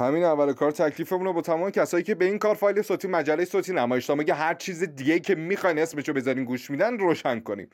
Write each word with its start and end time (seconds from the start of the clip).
همین 0.00 0.24
اول 0.24 0.52
کار 0.52 0.70
تکلیفمون 0.70 1.24
رو 1.24 1.32
با 1.32 1.40
تمام 1.40 1.70
کسایی 1.70 2.04
که 2.04 2.14
به 2.14 2.24
این 2.24 2.38
کار 2.38 2.54
فایل 2.54 2.82
صوتی 2.82 3.08
مجله 3.08 3.44
صوتی 3.44 3.72
نمایشنامه 3.72 4.24
هر 4.34 4.54
چیز 4.54 4.82
دیگه 4.82 5.20
که 5.20 5.34
می‌خواین 5.34 5.78
اسمشو 5.78 6.12
بذارین 6.12 6.44
گوش 6.44 6.70
میدن 6.70 6.98
روشن 6.98 7.40
کنیم. 7.40 7.68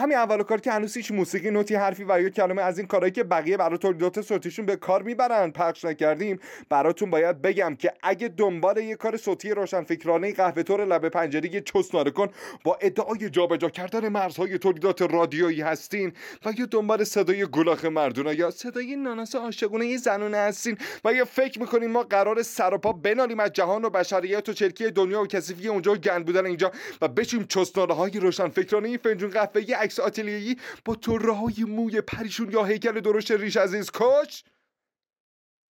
همین 0.00 0.16
اول 0.16 0.42
کار 0.42 0.60
که 0.60 0.72
هنوز 0.72 0.96
هیچ 0.96 1.12
موسیقی 1.12 1.50
نوتی 1.50 1.74
حرفی 1.74 2.04
و 2.08 2.22
یا 2.22 2.28
کلمه 2.28 2.62
از 2.62 2.78
این 2.78 2.86
کارهایی 2.86 3.12
که 3.12 3.24
بقیه 3.24 3.56
برای 3.56 3.78
تولیدات 3.78 4.20
صوتیشون 4.20 4.66
به 4.66 4.76
کار 4.76 5.02
می‌برن 5.02 5.50
پخش 5.50 5.84
نکردیم. 5.84 6.40
براتون 6.68 7.10
باید 7.10 7.42
بگم 7.42 7.76
که 7.76 7.92
اگه 8.02 8.28
دنبال 8.28 8.76
یه 8.76 8.96
کار 8.96 9.16
صوتی 9.16 9.50
روشن 9.50 9.84
فکرانه 9.84 10.32
قهوه 10.32 10.62
طور 10.62 10.84
لب 10.84 11.08
پنجره 11.08 11.60
چسناره 11.60 12.10
کن 12.10 12.28
با 12.64 12.78
ادعای 12.80 13.30
جابجا 13.30 13.68
کردن 13.68 14.08
مرزهای 14.08 14.58
تولیدات 14.58 15.02
رادیویی 15.02 15.60
هستین 15.60 16.12
و 16.44 16.52
یا 16.58 16.66
دنبال 16.66 17.04
صدای 17.04 17.46
گلاخ 17.46 17.84
مردونه 17.84 18.34
یا 18.34 18.50
صدای 18.50 18.96
ناناس 18.96 19.34
عاشقونه 19.34 19.96
زنونه 19.96 20.36
هستین 20.36 20.78
و 21.04 21.12
یا 21.12 21.24
فکر 21.24 21.60
می‌کنین 21.60 21.90
ما 21.90 22.02
قرار 22.02 22.42
سر 22.42 22.74
و 22.74 22.78
پا 22.78 22.92
بنالیم 22.92 23.40
از 23.40 23.52
جهان 23.52 23.84
و 23.84 23.90
بشریت 23.90 24.48
و 24.48 24.52
چرکی 24.52 24.90
دنیا 24.90 25.22
و 25.22 25.26
کثیفی 25.26 25.68
اونجا 25.68 25.94
گند 25.94 26.26
بودن 26.26 26.46
اینجا 26.46 26.72
و 27.02 27.08
بشیم 27.08 27.44
چسناره 27.44 27.94
های 27.94 28.20
روشن 28.20 28.48
فکرانه 28.48 28.88
این 28.88 28.98
فنجون 28.98 29.30
قهوه 29.30 29.60
عکس 29.90 30.00
آتلیهی 30.00 30.56
با 30.84 30.94
طره 30.94 31.32
های 31.32 31.64
موی 31.64 32.00
پریشون 32.00 32.50
یا 32.52 32.64
هیکل 32.64 33.00
درشت 33.00 33.30
ریش 33.30 33.56
عزیز 33.56 33.90
کش 33.94 34.44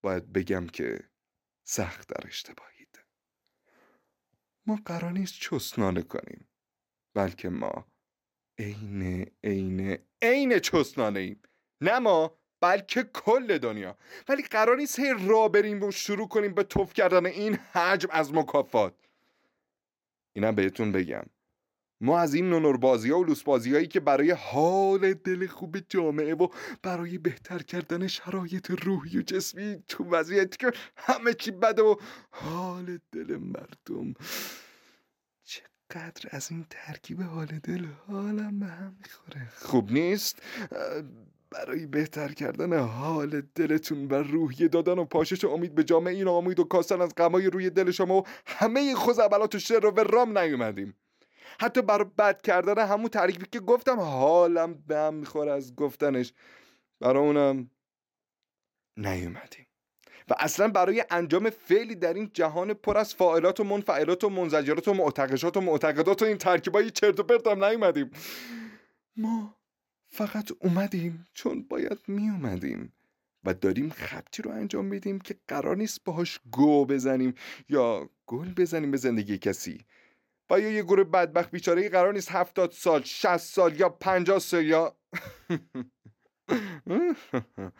باید 0.02 0.32
بگم 0.32 0.66
که 0.66 0.98
سخت 1.64 2.08
در 2.08 2.26
اشتباهید. 2.26 3.04
ما 4.66 4.78
قرار 4.84 5.12
نیست 5.12 5.34
چسنانه 5.34 6.02
کنیم 6.02 6.48
بلکه 7.14 7.48
ما 7.48 7.86
عین 8.58 9.30
عین 9.44 9.98
عین 10.22 10.58
چسنانه 10.58 11.20
ایم. 11.20 11.42
نه 11.80 11.98
ما 11.98 12.38
بلکه 12.60 13.02
کل 13.02 13.58
دنیا. 13.58 13.98
ولی 14.28 14.42
قرار 14.42 14.76
نیست 14.76 14.98
هی 14.98 15.14
را 15.18 15.48
بریم 15.48 15.82
و 15.82 15.90
شروع 15.90 16.28
کنیم 16.28 16.54
به 16.54 16.62
توف 16.62 16.92
کردن 16.92 17.26
این 17.26 17.54
حجم 17.54 18.08
از 18.12 18.34
مکافات. 18.34 18.94
اینم 20.32 20.54
بهتون 20.54 20.92
بگم. 20.92 21.24
ما 22.00 22.18
از 22.18 22.34
این 22.34 22.50
نونور 22.50 22.76
بازی 22.76 23.10
ها 23.10 23.18
و 23.18 23.24
لوس 23.24 23.42
بازی 23.42 23.74
هایی 23.74 23.86
که 23.86 24.00
برای 24.00 24.30
حال 24.30 25.14
دل 25.14 25.46
خوب 25.46 25.76
جامعه 25.88 26.34
و 26.34 26.48
برای 26.82 27.18
بهتر 27.18 27.58
کردن 27.58 28.06
شرایط 28.06 28.70
روحی 28.70 29.18
و 29.18 29.22
جسمی 29.22 29.82
تو 29.88 30.04
وضعیتی 30.04 30.56
که 30.56 30.72
همه 30.96 31.34
چی 31.34 31.50
بده 31.50 31.82
و 31.82 31.96
حال 32.30 32.98
دل 33.12 33.36
مردم. 33.36 34.14
چقدر 35.44 36.28
از 36.30 36.50
این 36.50 36.66
ترکیب 36.70 37.22
حال 37.22 37.46
دل 37.46 37.86
حالم 38.06 38.60
به 38.60 38.66
هم 38.66 38.96
می‌خوره. 38.98 39.48
خوب 39.56 39.92
نیست؟ 39.92 40.42
برای 41.50 41.86
بهتر 41.86 42.32
کردن 42.32 42.78
حال 42.78 43.42
دلتون 43.54 44.08
و 44.08 44.14
روحی 44.14 44.68
دادن 44.68 44.98
و 44.98 45.04
پاشش 45.04 45.44
امید 45.44 45.74
به 45.74 45.84
جامعه 45.84 46.14
این 46.14 46.28
امید 46.28 46.60
و 46.60 46.64
کاستن 46.64 47.00
از 47.00 47.14
غمای 47.14 47.46
روی 47.46 47.70
دل 47.70 47.90
شما 47.90 48.16
و 48.16 48.26
همه 48.46 48.94
خوزعبلات 48.94 49.54
و 49.54 49.58
شر 49.58 49.86
و 49.86 50.00
رام 50.00 50.38
نیومدیم. 50.38 50.94
حتی 51.60 51.82
برای 51.82 52.06
بد 52.18 52.42
کردن 52.42 52.86
همون 52.86 53.08
ترکیبی 53.08 53.46
که 53.52 53.60
گفتم 53.60 54.00
حالم 54.00 54.74
به 54.86 54.96
هم 54.96 55.14
می‌خوره 55.14 55.52
از 55.52 55.74
گفتنش. 55.74 56.32
برای 57.00 57.22
اونم 57.22 57.70
نیومدیم. 58.96 59.66
و 60.28 60.34
اصلا 60.38 60.68
برای 60.68 61.04
انجام 61.10 61.50
فعلی 61.50 61.94
در 61.94 62.14
این 62.14 62.30
جهان 62.34 62.74
پر 62.74 62.98
از 62.98 63.14
فاعلات 63.14 63.60
و 63.60 63.64
منفعلات 63.64 64.24
و 64.24 64.28
منزجرات 64.28 64.88
و 64.88 64.94
معتقشات 64.94 65.56
و 65.56 65.60
معتقدات 65.60 66.22
و 66.22 66.24
این 66.24 66.38
ترکیبای 66.38 66.90
چرت 66.90 67.20
و 67.20 67.22
پرت 67.22 67.46
هم 67.46 67.64
نیومدیم. 67.64 68.10
ما 69.16 69.56
فقط 70.08 70.52
اومدیم 70.60 71.28
چون 71.34 71.62
باید 71.62 71.98
می 72.08 72.28
اومدیم 72.28 72.92
و 73.44 73.54
داریم 73.54 73.90
خبتی 73.90 74.42
رو 74.42 74.50
انجام 74.50 74.84
میدیم 74.84 75.18
که 75.18 75.36
قرار 75.48 75.76
نیست 75.76 76.04
باهاش 76.04 76.40
گو 76.50 76.86
بزنیم 76.86 77.34
یا 77.68 78.10
گل 78.26 78.54
بزنیم 78.54 78.90
به 78.90 78.96
زندگی 78.96 79.38
کسی. 79.38 79.84
و 80.50 80.60
یا 80.60 80.70
یه 80.70 80.82
گروه 80.82 81.04
بدبخت 81.04 81.50
بیچاره 81.50 81.88
قرار 81.88 82.12
نیست 82.12 82.30
هفتاد 82.30 82.70
سال 82.70 83.02
شست 83.02 83.54
سال 83.54 83.80
یا 83.80 83.88
پنجاه 83.88 84.38
سال 84.38 84.64
یا 84.64 84.96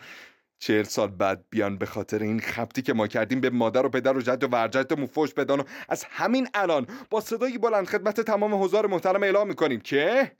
چهل 0.62 0.82
سال 0.82 1.08
بعد 1.08 1.44
بیان 1.50 1.78
به 1.78 1.86
خاطر 1.86 2.18
این 2.22 2.40
خبتی 2.40 2.82
که 2.82 2.92
ما 2.92 3.06
کردیم 3.06 3.40
به 3.40 3.50
مادر 3.50 3.86
و 3.86 3.88
پدر 3.88 4.16
و 4.16 4.20
جد 4.20 4.44
و 4.44 4.48
ورجدمون 4.48 5.06
فوش 5.06 5.34
بدان 5.34 5.60
و 5.60 5.64
از 5.88 6.04
همین 6.04 6.48
الان 6.54 6.86
با 7.10 7.20
صدایی 7.20 7.58
بلند 7.58 7.86
خدمت 7.86 8.20
تمام 8.20 8.62
حضار 8.62 8.86
محترم 8.86 9.22
اعلام 9.22 9.48
می‌کنیم 9.48 9.80
که 9.80 10.32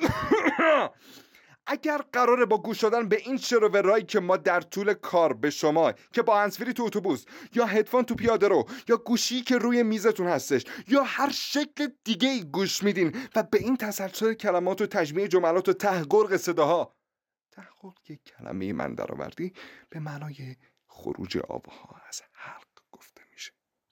اگر 1.70 2.00
قراره 2.12 2.44
با 2.44 2.58
گوش 2.58 2.80
دادن 2.80 3.08
به 3.08 3.16
این 3.16 3.36
شروورایی 3.36 4.04
که 4.04 4.20
ما 4.20 4.36
در 4.36 4.60
طول 4.60 4.94
کار 4.94 5.32
به 5.32 5.50
شما 5.50 5.92
که 6.12 6.22
با 6.22 6.40
انسفری 6.40 6.72
تو 6.72 6.82
اتوبوس 6.82 7.24
یا 7.54 7.66
هدفون 7.66 8.02
تو 8.04 8.14
پیاده 8.14 8.48
رو 8.48 8.68
یا 8.88 8.96
گوشی 8.96 9.42
که 9.42 9.58
روی 9.58 9.82
میزتون 9.82 10.26
هستش 10.26 10.64
یا 10.88 11.02
هر 11.02 11.30
شکل 11.30 11.88
دیگه 12.04 12.44
گوش 12.44 12.82
میدین 12.82 13.16
و 13.36 13.42
به 13.42 13.58
این 13.58 13.76
تسلسل 13.76 14.34
کلمات 14.34 14.80
و 14.80 14.86
تجمیع 14.86 15.26
جملات 15.26 15.68
و 15.68 15.72
تهگرق 15.72 16.36
صداها. 16.36 16.94
تحقیق 17.52 18.10
یک 18.10 18.24
کلمه 18.24 18.72
من 18.72 18.94
درآوردی 18.94 19.52
به 19.90 20.00
معنای 20.00 20.56
خروج 20.86 21.38
آبها 21.38 22.00
از 22.08 22.22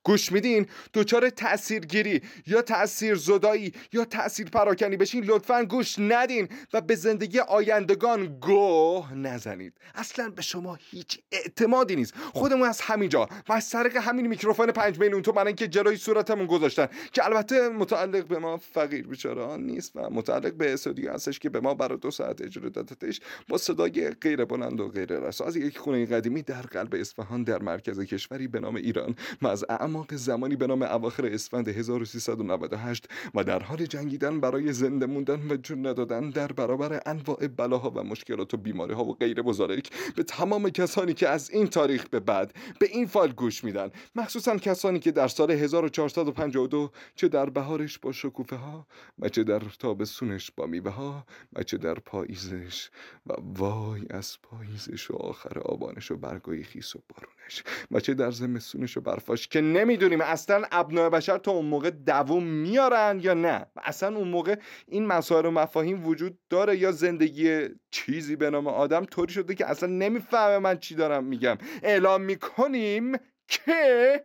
گوش 0.08 0.32
میدین؟ 0.32 0.66
دچار 0.94 1.30
تاثیرگیری 1.30 2.22
یا 2.46 2.62
تاثیر 2.62 3.14
زدایی 3.14 3.72
یا 3.92 4.04
تاثیر 4.04 4.48
پراکنی 4.48 4.96
بشین 4.96 5.24
لطفا 5.24 5.64
گوش 5.64 5.98
ندین 5.98 6.48
و 6.72 6.80
به 6.80 6.94
زندگی 6.94 7.38
آیندگان 7.38 8.38
گوه 8.40 9.14
نزنید. 9.14 9.72
اصلا 9.94 10.30
به 10.30 10.42
شما 10.42 10.78
هیچ 10.90 11.18
اعتمادی 11.32 11.96
نیست. 11.96 12.14
خودمون 12.32 12.68
از 12.68 12.80
همینجا 12.80 13.28
و 13.48 13.52
از 13.52 13.70
طریق 13.70 13.96
همین 13.96 14.26
میکروفون 14.26 14.66
پنج 14.66 14.98
میلیون 14.98 15.22
تو 15.22 15.32
من 15.32 15.52
که 15.52 15.68
جلوی 15.68 15.96
صورتمون 15.96 16.46
گذاشتن 16.46 16.88
که 17.12 17.24
البته 17.24 17.68
متعلق 17.68 18.26
به 18.26 18.38
ما 18.38 18.56
فقیر 18.56 19.06
بیچاره 19.06 19.56
نیست 19.56 19.92
و 19.94 20.10
متعلق 20.10 20.52
به 20.52 20.72
استودیو 20.72 21.12
هستش 21.12 21.38
که 21.38 21.48
به 21.48 21.60
ما 21.60 21.74
برای 21.74 21.98
دو 21.98 22.10
ساعت 22.10 22.42
اجاره 22.42 22.70
دادتش 22.70 23.20
با 23.48 23.58
صدای 23.58 24.10
غیر 24.10 24.44
بلند 24.44 24.80
و 24.80 24.88
غیر 24.88 25.18
رسا 25.18 25.44
از 25.44 25.56
یک 25.56 25.78
خونه 25.78 26.06
قدیمی 26.06 26.42
در 26.42 26.62
قلب 26.62 26.94
اصفهان 26.94 27.42
در 27.42 27.62
مرکز 27.62 28.00
کشوری 28.00 28.48
به 28.48 28.60
نام 28.60 28.76
ایران 28.76 29.14
و 29.42 29.48
از 29.48 29.64
زمانی 30.12 30.56
به 30.56 30.66
نام 30.66 30.82
اواخر 30.82 31.26
اسفند 31.26 31.68
1398 31.68 33.08
و 33.34 33.44
در 33.44 33.62
حال 33.62 33.86
جنگیدن 33.86 34.40
برای 34.40 34.72
زنده 34.72 35.06
موندن 35.06 35.50
و 35.50 35.56
جون 35.56 35.86
ندادن 35.86 36.30
در 36.30 36.52
برابر 36.52 37.02
انواع 37.06 37.46
بلاها 37.46 37.90
و 37.90 38.02
مشکلات 38.04 38.54
و 38.54 38.56
بیماری 38.56 38.94
ها 38.94 39.04
و 39.04 39.14
غیر 39.14 39.42
بزارک 39.42 39.90
به 40.16 40.22
تمام 40.22 40.70
کسانی 40.70 41.14
که 41.14 41.28
از 41.28 41.50
این 41.50 41.66
تاریخ 41.66 42.08
به 42.08 42.20
بعد 42.20 42.54
به 42.80 42.86
این 42.86 43.06
فایل 43.06 43.32
گوش 43.32 43.64
میدن. 43.64 43.90
مخصوصا 44.14 44.56
کسانی 44.56 44.98
که 44.98 45.12
در 45.12 45.28
سال 45.28 45.50
1452 45.50 46.90
چه 47.14 47.28
در 47.28 47.50
بهارش 47.50 47.98
با 47.98 48.12
شکوفه 48.12 48.56
ها 48.56 48.86
و 49.18 49.28
چه 49.28 49.44
در 49.44 49.62
تابستونش 49.78 50.50
با 50.50 50.66
میوه 50.66 50.90
ها 50.90 51.26
و 51.52 51.62
چه 51.62 51.76
در 51.76 51.94
پاییزش 51.94 52.90
و 53.26 53.32
وای 53.38 54.06
از 54.10 54.36
پاییزش 54.42 55.10
و 55.10 55.16
آخر 55.16 55.58
آبانش 55.58 56.10
و 56.10 56.16
برگای 56.16 56.62
خیس 56.62 56.96
و 56.96 57.02
بارونش 57.08 57.62
و 57.90 58.00
چه 58.00 58.14
در 58.14 58.30
زمستونش 58.30 58.96
و 58.96 59.00
برفاش 59.00 59.48
که 59.48 59.60
نمی‌دونیم 59.78 60.20
اصلا 60.20 60.66
ابناع 60.72 61.08
بشر 61.08 61.38
تا 61.38 61.50
اون 61.50 61.64
موقع 61.64 61.90
دووم 61.90 62.44
میارن 62.44 63.20
یا 63.22 63.34
نه. 63.34 63.66
اصلا 63.76 64.16
اون 64.16 64.28
موقع 64.28 64.56
این 64.88 65.06
مسائل 65.06 65.46
و 65.46 65.50
مفاهیم 65.50 66.06
وجود 66.06 66.38
داره 66.50 66.76
یا 66.76 66.92
زندگی 66.92 67.68
چیزی 67.90 68.36
به 68.36 68.50
نام 68.50 68.66
آدم 68.66 69.04
طوری 69.04 69.32
شده 69.32 69.54
که 69.54 69.66
اصلا 69.66 69.88
نمی‌فهمه 69.88 70.58
من 70.58 70.78
چی 70.78 70.94
دارم 70.94 71.24
میگم. 71.24 71.58
اعلام 71.82 72.22
می‌کنیم 72.22 73.12
که 73.48 74.24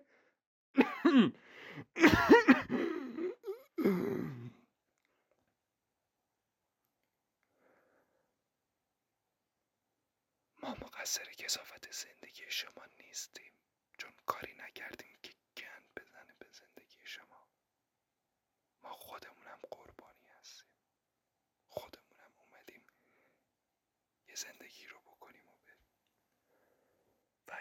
ما 10.64 10.70
مقصر 10.70 11.26
کسافت 11.38 11.92
زندگی 11.92 12.44
شما 12.50 12.84
نیستیم. 13.00 13.52
چون 13.98 14.12
کاری 14.26 14.52
نکردیم 14.68 15.14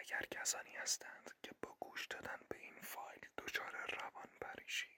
اگر 0.02 0.26
کسانی 0.30 0.70
هستند 0.76 1.30
که 1.42 1.50
با 1.62 1.76
گوش 1.80 2.06
دادن 2.06 2.38
به 2.48 2.56
این 2.58 2.82
فایل 2.82 3.20
دچار 3.38 3.72
روان 3.72 4.28
پریشی 4.40 4.88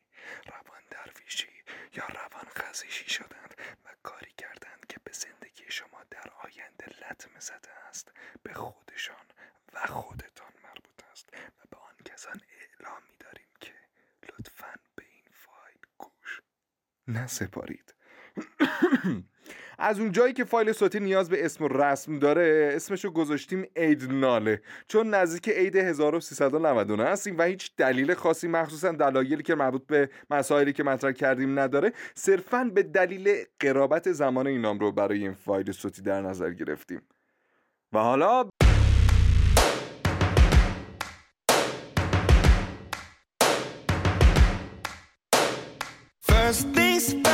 روان 0.47 0.83
درویشی 0.91 1.63
یا 1.93 2.07
روان 2.07 2.45
خزیشی 2.57 3.11
شدند 3.11 3.55
و 3.85 3.89
کاری 4.03 4.33
کردند 4.39 4.87
که 4.89 4.97
به 5.05 5.13
زندگی 5.13 5.65
شما 5.69 6.05
در 6.11 6.31
آینده 6.43 6.87
لطمه 6.87 7.41
زده 7.41 7.71
است 7.89 8.13
به 8.43 8.55
خودشان 8.55 9.27
و 9.73 9.87
خودتان 9.87 10.53
مربوط 10.65 11.05
است 11.13 11.29
و 11.35 11.63
به 11.71 11.77
آن 11.77 11.95
کسان 12.05 12.41
اعلام 12.49 13.03
می 13.11 13.17
داریم 13.17 13.49
که 13.61 13.75
لطفا 14.23 14.75
به 14.97 15.05
این 15.05 15.29
فایل 15.33 15.79
گوش 15.99 16.41
نسپارید. 17.09 17.95
از 19.79 20.01
اون 20.01 20.13
جایی 20.13 20.33
که 20.33 20.45
فایل 20.45 20.73
صوتی 20.73 21.01
نیاز 21.01 21.31
به 21.31 21.45
اسم 21.45 21.65
و 21.65 21.69
رسم 21.69 22.19
داره 22.19 22.73
اسمشو 22.77 23.11
گذاشتیم 23.11 23.67
عید 23.77 24.13
ناله. 24.13 24.63
چون 24.89 25.15
نزدیک 25.15 25.49
عید 25.49 25.77
1399 25.77 27.05
هستیم 27.05 27.39
و 27.39 27.43
هیچ 27.43 27.71
دلیل 27.77 28.15
خاصی 28.15 28.49
مخصوصا 28.49 28.93
دلایلی 28.93 29.43
که 29.43 29.55
مربوط 29.55 29.87
به 29.87 30.11
مسائلی 30.31 30.73
که 30.73 30.83
مطرح 30.83 31.13
کردیم 31.13 31.59
نداره 31.59 31.93
صرفا 32.15 32.71
به 32.75 32.83
دلیل 32.83 33.45
قرابت 33.61 34.13
زمان 34.13 34.47
این 34.47 34.61
نام 34.61 34.79
رو 34.79 34.93
برای 34.93 35.19
این 35.19 35.35
فایل 35.35 35.73
صوتی 35.73 36.03
در 36.03 36.21
نظر 36.21 36.51
گرفتیم. 36.51 37.03
و 37.93 37.99
حالا 37.99 38.49
things 46.53 47.15
first, 47.15 47.34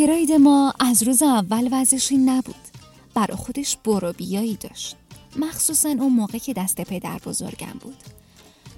پراید 0.00 0.32
ما 0.32 0.74
از 0.80 1.02
روز 1.02 1.22
اول 1.22 1.84
این 2.10 2.28
نبود. 2.28 2.54
برا 3.14 3.36
خودش 3.36 3.76
برو 3.84 4.12
بیایی 4.12 4.54
داشت. 4.60 4.96
مخصوصا 5.36 5.88
اون 5.88 6.12
موقع 6.12 6.38
که 6.38 6.52
دست 6.52 6.80
پدر 6.80 7.18
بزرگم 7.18 7.78
بود. 7.80 7.96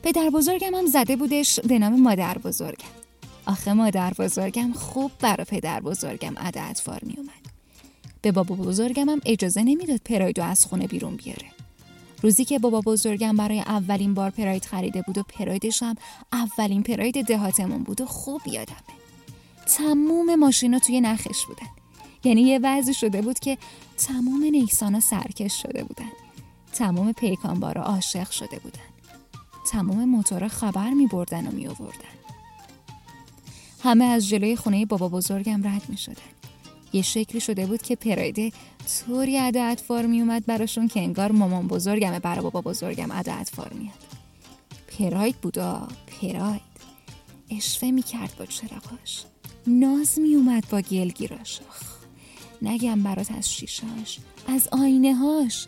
پدر 0.02 0.30
بزرگم 0.30 0.74
هم 0.74 0.86
زده 0.86 1.16
بودش 1.16 1.60
به 1.60 1.78
نام 1.78 2.00
مادر 2.00 2.38
بزرگم. 2.38 2.88
آخه 3.46 3.72
مادر 3.72 4.12
بزرگم 4.18 4.72
خوب 4.72 5.10
برا 5.20 5.44
پدر 5.44 5.80
بزرگم 5.80 6.34
ادا 6.36 6.62
اطفار 6.62 7.00
می 7.02 7.14
اومد. 7.16 7.52
به 8.22 8.32
بابا 8.32 8.54
بزرگم 8.54 9.08
هم 9.08 9.20
اجازه 9.26 9.62
نمی‌داد 9.62 10.00
پرایدو 10.04 10.42
از 10.42 10.64
خونه 10.64 10.86
بیرون 10.86 11.16
بیاره. 11.16 11.46
روزی 12.22 12.44
که 12.44 12.58
بابا 12.58 12.80
بزرگم 12.80 13.36
برای 13.36 13.60
اولین 13.60 14.14
بار 14.14 14.30
پراید 14.30 14.64
خریده 14.64 15.02
بود 15.02 15.18
و 15.18 15.22
پرایدش 15.22 15.82
هم 15.82 15.94
اولین 16.32 16.82
پراید 16.82 17.26
دهاتمون 17.26 17.82
بود 17.82 18.00
و 18.00 18.06
خوب 18.06 18.40
یادمه. 18.46 19.01
تموم 19.76 20.34
ماشینا 20.34 20.78
توی 20.78 21.00
نخش 21.00 21.46
بودن. 21.46 21.66
یعنی 22.24 22.42
یه 22.42 22.60
وضعی 22.62 22.94
شده 22.94 23.22
بود 23.22 23.38
که 23.38 23.58
تمام 23.98 24.44
نیسانا 24.44 25.00
سرکش 25.00 25.62
شده 25.62 25.84
بودن. 25.84 26.12
تمام 26.72 27.12
پیکانبارا 27.12 27.82
عاشق 27.82 28.30
شده 28.30 28.58
بودن. 28.58 28.92
تمام 29.64 30.04
موتورا 30.04 30.48
خبر 30.48 30.90
می 30.90 31.06
بردن 31.06 31.46
و 31.46 31.50
می 31.50 31.66
آوردن 31.66 32.12
همه 33.82 34.04
از 34.04 34.28
جلوی 34.28 34.56
خونه 34.56 34.86
بابا 34.86 35.08
بزرگم 35.08 35.68
رد 35.68 35.88
می 35.88 35.96
شدن 35.96 36.32
یه 36.92 37.02
شکلی 37.02 37.40
شده 37.40 37.66
بود 37.66 37.82
که 37.82 37.96
پرایده 37.96 38.52
طوری 38.98 39.38
ادا 39.38 39.64
اطفار 39.64 40.06
می 40.06 40.20
اومد 40.20 40.46
براشون 40.46 40.88
که 40.88 41.00
انگار 41.00 41.32
مامان 41.32 41.68
بزرگمه 41.68 42.20
برا 42.20 42.42
بابا 42.42 42.60
بزرگم 42.60 43.10
ادا 43.10 43.34
اطفار 43.34 43.72
میاد 43.72 43.94
پراید 44.98 45.36
بودا 45.36 45.88
پراید. 46.20 46.72
اشوه 47.50 47.90
می 47.90 48.02
کرد 48.02 48.34
با 48.38 48.46
چراغاش. 48.46 49.24
ناز 49.66 50.18
می 50.18 50.34
اومد 50.34 50.64
با 50.70 50.80
گلگیراش 50.80 51.60
نگم 52.62 53.02
برات 53.02 53.32
از 53.32 53.52
شیشاش 53.52 54.18
از 54.46 54.68
آینه 54.72 55.14
هاش 55.14 55.66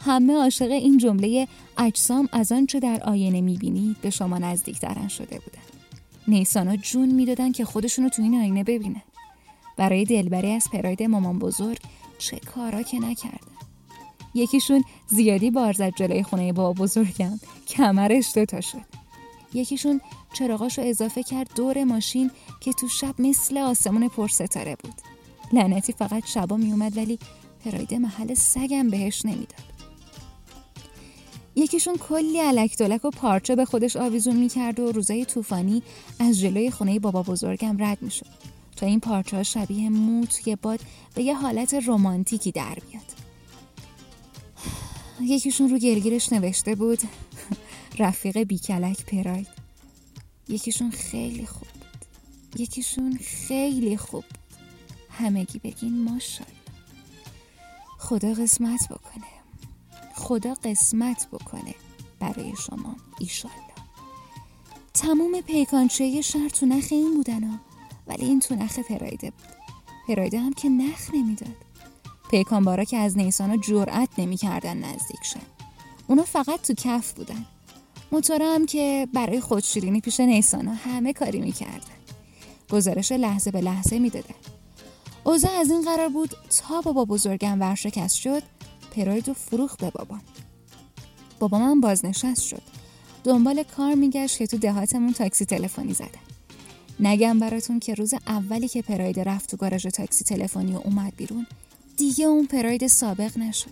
همه 0.00 0.34
عاشق 0.34 0.70
این 0.70 0.98
جمله 0.98 1.48
اجسام 1.78 2.28
از 2.32 2.52
آنچه 2.52 2.80
در 2.80 3.02
آینه 3.04 3.40
می‌بینید 3.40 4.00
به 4.00 4.10
شما 4.10 4.38
نزدیکترن 4.38 5.08
شده 5.08 5.38
بودن. 5.38 5.62
نیسانا 6.28 6.76
جون 6.76 7.08
می‌دادن 7.08 7.52
که 7.52 7.64
خودشونو 7.64 8.08
تو 8.08 8.22
این 8.22 8.34
آینه 8.34 8.64
ببینن. 8.64 9.02
برای 9.76 10.04
دلبری 10.04 10.52
از 10.52 10.66
پراید 10.72 11.02
مامان 11.02 11.38
بزرگ 11.38 11.78
چه 12.18 12.38
کارا 12.38 12.82
که 12.82 12.98
نکردن. 12.98 13.56
یکیشون 14.34 14.84
زیادی 15.06 15.50
بار 15.50 15.72
جلوی 15.72 16.22
خونه 16.22 16.52
بابا 16.52 16.72
بزرگم. 16.72 17.40
کمرش 17.68 18.32
دوتا 18.34 18.60
شد. 18.60 18.99
یکیشون 19.54 20.00
چراغاشو 20.32 20.82
اضافه 20.82 21.22
کرد 21.22 21.50
دور 21.56 21.84
ماشین 21.84 22.30
که 22.60 22.72
تو 22.72 22.88
شب 22.88 23.14
مثل 23.18 23.58
آسمون 23.58 24.08
پرستاره 24.08 24.76
بود. 24.82 24.94
لعنتی 25.52 25.92
فقط 25.92 26.26
شبا 26.26 26.56
میومد 26.56 26.96
ولی 26.96 27.18
پرایده 27.64 27.98
محل 27.98 28.34
سگم 28.34 28.88
بهش 28.90 29.24
نمی‌داد. 29.24 29.70
یکیشون 31.56 31.96
کلی 31.96 32.38
علک 32.38 32.76
دلک 32.76 33.04
و 33.04 33.10
پارچه 33.10 33.56
به 33.56 33.64
خودش 33.64 33.96
آویزون 33.96 34.36
می‌کرد 34.36 34.80
و 34.80 34.92
روزای 34.92 35.24
طوفانی 35.24 35.82
از 36.18 36.40
جلوی 36.40 36.70
خونه 36.70 36.98
بابا 36.98 37.22
بزرگم 37.22 37.76
رد 37.78 38.02
می‌شد. 38.02 38.26
تا 38.76 38.86
این 38.86 39.00
پارچه 39.00 39.36
ها 39.36 39.42
شبیه 39.42 39.88
مو 39.88 40.26
توی 40.26 40.56
باد 40.56 40.80
به 41.14 41.22
یه 41.22 41.34
حالت 41.34 41.74
رمانتیکی 41.86 42.52
در 42.52 42.78
بیاد. 42.90 43.02
یکیشون 45.34 45.68
رو 45.68 45.78
گلگیرش 45.78 46.32
نوشته 46.32 46.74
بود. 46.74 46.98
رفیق 48.00 48.38
بیکلک 48.38 49.04
پراید 49.04 49.48
یکیشون 50.48 50.90
خیلی 50.90 51.46
خوب 51.46 51.68
بود. 51.68 52.04
یکیشون 52.60 53.18
خیلی 53.22 53.96
خوب 53.96 54.24
بود. 54.24 54.38
همگی 55.10 55.58
بگین 55.58 56.04
ماشاءالله. 56.04 56.56
خدا 57.98 58.34
قسمت 58.34 58.88
بکنه. 58.88 59.26
خدا 60.14 60.54
قسمت 60.54 61.28
بکنه 61.32 61.74
برای 62.20 62.52
شما 62.56 62.96
ایشالله. 63.18 63.56
تموم 64.94 65.40
پیکانچه 65.40 66.20
شهر 66.20 66.48
تو 66.48 66.66
نخ 66.66 66.86
این 66.90 67.14
بودن 67.14 67.44
ها. 67.44 67.58
ولی 68.06 68.24
این 68.24 68.40
تو 68.40 68.54
نخ 68.54 68.78
پرایده 68.78 69.30
بود. 69.30 69.48
پرایده 70.08 70.40
هم 70.40 70.52
که 70.52 70.68
نخ 70.68 71.10
نمی‌داد. 71.14 71.56
پیکانبارا 72.30 72.84
که 72.84 72.96
از 72.96 73.16
نیسانا 73.18 73.56
جرأت 73.56 74.08
نمی‌کردن 74.18 74.76
نزدیک 74.76 75.24
شن. 75.24 75.40
اونا 76.06 76.22
فقط 76.22 76.62
تو 76.62 76.74
کف 76.74 77.12
بودن. 77.12 77.46
موتورا 78.12 78.54
هم 78.54 78.66
که 78.66 79.08
برای 79.14 79.40
خودشیرینی 79.40 80.00
پیش 80.00 80.20
نیسانا. 80.20 80.74
همه 80.74 81.12
کاری 81.12 81.40
می‌کردن 81.40 82.00
گزارش 82.70 83.12
لحظه 83.12 83.50
به 83.50 83.60
لحظه 83.60 83.98
می‌دادن 83.98 84.34
اوضاع 85.24 85.52
از 85.52 85.70
این 85.70 85.82
قرار 85.82 86.08
بود 86.08 86.30
تا 86.58 86.80
بابا 86.80 87.04
بزرگم 87.04 87.60
ورشکست 87.60 88.16
شد 88.16 88.42
پراید 88.96 89.28
و 89.28 89.34
فروخ 89.34 89.76
به 89.76 89.90
بابام 89.90 90.22
بابام 91.38 91.62
هم 91.62 91.80
بازنشست 91.80 92.42
شد. 92.42 92.62
دنبال 93.24 93.62
کار 93.62 93.94
میگشت 93.94 94.38
که 94.38 94.46
تو 94.46 94.58
دهاتمون 94.58 95.12
تاکسی 95.12 95.44
تلفنی 95.44 95.94
زدن 95.94 96.08
نگم 97.00 97.38
براتون 97.38 97.80
که 97.80 97.94
روز 97.94 98.14
اولی 98.26 98.68
که 98.68 98.82
پراید 98.82 99.20
رفت 99.20 99.50
تو 99.50 99.56
گاراژ 99.56 99.86
تاکسی 99.86 100.24
تلفنی 100.24 100.72
و 100.72 100.80
اومد 100.84 101.12
بیرون 101.16 101.46
دیگه 101.96 102.24
اون 102.24 102.46
پراید 102.46 102.86
سابق 102.86 103.38
نشد. 103.38 103.70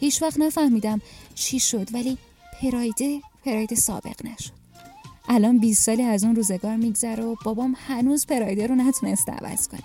هیچ 0.00 0.22
وقت 0.22 0.38
نفهمیدم 0.38 1.00
چی 1.34 1.60
شد 1.60 1.94
ولی 1.94 2.18
پرایده 2.62 3.20
پراید 3.44 3.74
سابق 3.74 4.26
نشد. 4.26 4.52
الان 5.28 5.58
20 5.58 5.82
سالی 5.82 6.02
از 6.02 6.24
اون 6.24 6.36
روزگار 6.36 6.76
میگذره 6.76 7.24
و 7.24 7.34
بابام 7.44 7.76
هنوز 7.86 8.26
پرایده 8.26 8.66
رو 8.66 8.74
نتونسته 8.74 9.32
عوض 9.32 9.68
کنه. 9.68 9.82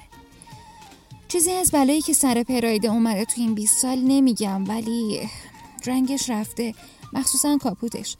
چیزی 1.27 1.51
از 1.51 1.71
بلایی 1.71 2.01
که 2.01 2.13
سر 2.13 2.43
پرایده 2.43 2.87
اومده 2.87 3.25
تو 3.25 3.41
این 3.41 3.53
20 3.53 3.77
سال 3.81 3.99
نمیگم 3.99 4.67
ولی 4.67 5.29
رنگش 5.85 6.29
رفته. 6.29 6.73
مخصوصا 7.13 7.57
کاپوتش. 7.57 8.17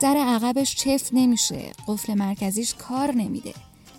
در 0.00 0.16
عقبش 0.16 0.76
چفت 0.76 1.10
نمیشه. 1.12 1.72
قفل 1.86 2.14
مرکزیش 2.14 2.74
کار 2.74 3.12
نمیده. 3.14 3.54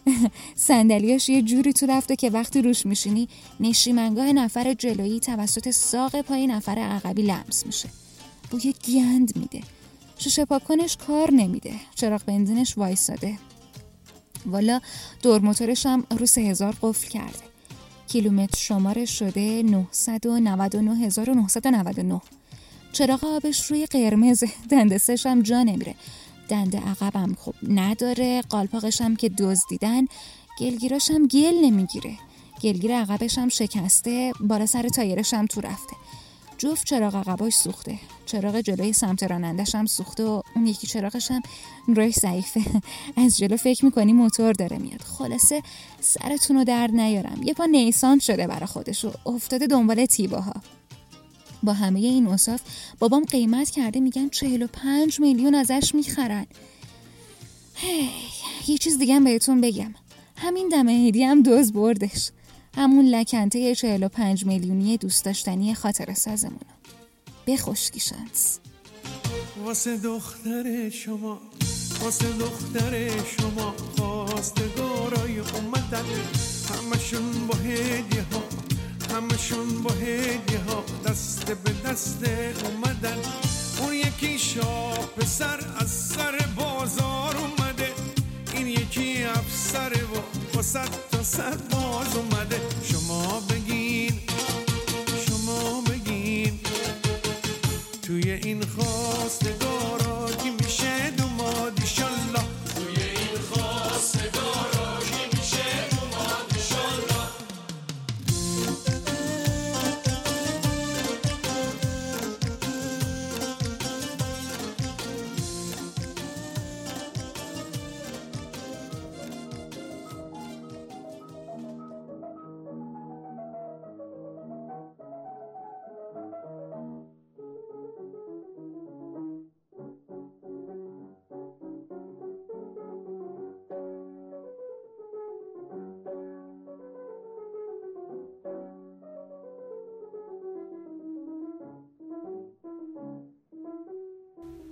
صندلیاش 0.55 1.29
یه 1.29 1.41
جوری 1.41 1.73
تو 1.73 1.85
رفته 1.85 2.15
که 2.15 2.29
وقتی 2.29 2.61
روش 2.61 2.85
میشینی 2.85 3.27
نشیمنگاه 3.59 4.33
نفر 4.33 4.73
جلویی 4.73 5.19
توسط 5.19 5.69
ساق 5.69 6.21
پای 6.21 6.47
نفر 6.47 6.79
عقبی 6.79 7.21
لمس 7.21 7.65
میشه. 7.65 7.89
بوی 8.51 8.73
گند 8.87 9.37
میده. 9.37 9.61
شیشه 10.23 10.45
پاکنش 10.45 10.97
کار 11.07 11.31
نمیده. 11.31 11.73
چراغ 11.95 12.25
بنزینش 12.25 12.77
وایساده. 12.77 13.37
والا 14.45 14.79
دور 15.21 15.41
موتورش 15.41 15.85
هم 15.85 16.03
رو 16.19 16.25
سه 16.25 16.41
هزار 16.41 16.77
قفل 16.81 17.07
کرده. 17.07 17.39
کیلومتر 18.07 18.57
شمارش 18.57 19.19
شده 19.19 19.63
999999 19.63 22.21
چراغ 22.91 23.25
آبش 23.25 23.71
روی 23.71 23.85
قرمز. 23.85 24.43
دندسش 24.69 25.25
هم 25.25 25.41
جا 25.41 25.63
نمیره. 25.63 25.95
دنده 26.49 26.79
عقبم 26.79 27.35
خب 27.39 27.53
نداره. 27.69 28.41
قالپاقش 28.41 29.01
هم 29.01 29.15
که 29.15 29.29
دزدیدن. 29.29 30.05
گلگیراش 30.59 31.11
هم 31.11 31.27
گل 31.27 31.55
نمی‌گیره. 31.61 32.17
گلگیر 32.61 32.95
عقبش 32.95 33.37
هم 33.37 33.49
شکسته. 33.49 34.33
بالا 34.39 34.65
سر 34.65 34.89
تایرش 34.89 35.33
هم 35.33 35.45
تو 35.45 35.61
رفته. 35.61 35.95
جفت 36.63 36.87
چراغ 36.87 37.15
عقباش 37.15 37.53
سوخته. 37.53 37.99
چراغ 38.25 38.61
جلوی 38.61 38.93
سمت 38.93 39.23
رانندش 39.23 39.75
هم 39.75 39.85
سوخته 39.85 40.23
و 40.23 40.41
اون 40.55 40.67
یکی 40.67 40.87
چراغش 40.87 41.31
هم 41.31 41.41
نورش 41.87 42.13
ضعیفه. 42.13 42.61
از 43.23 43.37
جلو 43.37 43.57
فکر 43.57 43.85
می‌کنی 43.85 44.13
موتور 44.13 44.53
داره 44.53 44.77
میاد. 44.77 45.01
خلاصه 45.01 45.61
سرتون 46.01 46.57
رو 46.57 46.63
درد 46.63 46.91
نیارم. 46.91 47.41
یه 47.43 47.53
پا 47.53 47.65
نیسان 47.65 48.19
شده 48.19 48.47
برا 48.47 48.65
خودش 48.65 49.05
و 49.05 49.11
افتاده 49.25 49.67
دنبال 49.67 50.05
تیباها. 50.05 50.53
با 51.63 51.73
همه 51.73 51.99
این 51.99 52.27
اصاف 52.27 52.61
بابام 52.99 53.23
قیمت 53.23 53.69
کرده 53.69 53.99
میگن 53.99 54.29
45 54.29 55.19
میلیون 55.19 55.55
ازش 55.55 55.95
می‌خرن. 55.95 56.45
هی 57.75 58.09
یه 58.67 58.77
چیز 58.77 58.97
دیگه 58.97 59.19
بهتون 59.19 59.61
بگم. 59.61 59.93
همین 60.37 60.69
دم 60.69 60.89
هدی 60.89 61.23
هم 61.23 61.41
دوز 61.41 61.73
بردش. 61.73 62.29
همون 62.75 63.05
لکنته 63.05 63.75
45 63.75 64.45
میلیونی 64.45 64.97
دوست 64.97 65.25
داشتنی 65.25 65.73
خاطر 65.75 66.13
سازمونو 66.13 66.57
به 67.45 67.57
خوشکی 67.57 67.99
شانس. 67.99 68.59
واسه 69.65 69.97
دختر 69.97 70.89
شما 70.89 71.41
واسه 72.01 72.37
دختر 72.37 73.09
شما 73.37 73.75
خواستگارای 73.97 75.39
اومدن. 75.39 76.05
همشون 76.69 77.47
با 77.47 77.55
هدیه 77.55 78.25
ها 78.31 78.43
همشون 79.15 79.83
با 79.83 79.89
هدیه 79.89 80.59
ها 80.67 80.83
دست 81.05 81.51
به 81.51 81.71
دست 81.89 82.23
اومدن. 82.65 83.17
اون 83.81 83.93
یکی 83.93 84.39
شاه 84.39 84.97
پسر 85.17 85.59
از 85.79 85.89
سر 85.89 86.45
بازار 86.55 87.35
اومده. 87.37 87.89
این 88.53 88.67
یکی 88.67 89.23
افسر 89.23 89.93
و 89.93 90.17
با 90.55 90.61
صد 90.61 90.89
تا 91.11 91.23
صد 91.23 91.72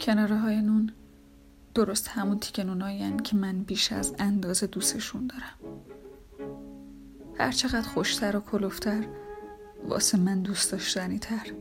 کناره 0.01 0.37
های 0.37 0.61
نون. 0.61 0.91
درست 1.75 2.07
همون 2.07 2.39
تیک 2.39 2.59
نونایی 2.59 3.17
که 3.23 3.35
من 3.35 3.63
بیش 3.63 3.91
از 3.91 4.15
اندازه 4.19 4.67
دوستشون 4.67 5.27
دارم. 5.27 5.81
هرچقدر 7.37 7.87
خوشتر 7.87 8.37
و 8.37 8.39
کلوفتر 8.39 9.05
واسه 9.87 10.17
من 10.17 10.41
دوست 10.41 10.71
داشتنی 10.71 11.19
تر 11.19 11.51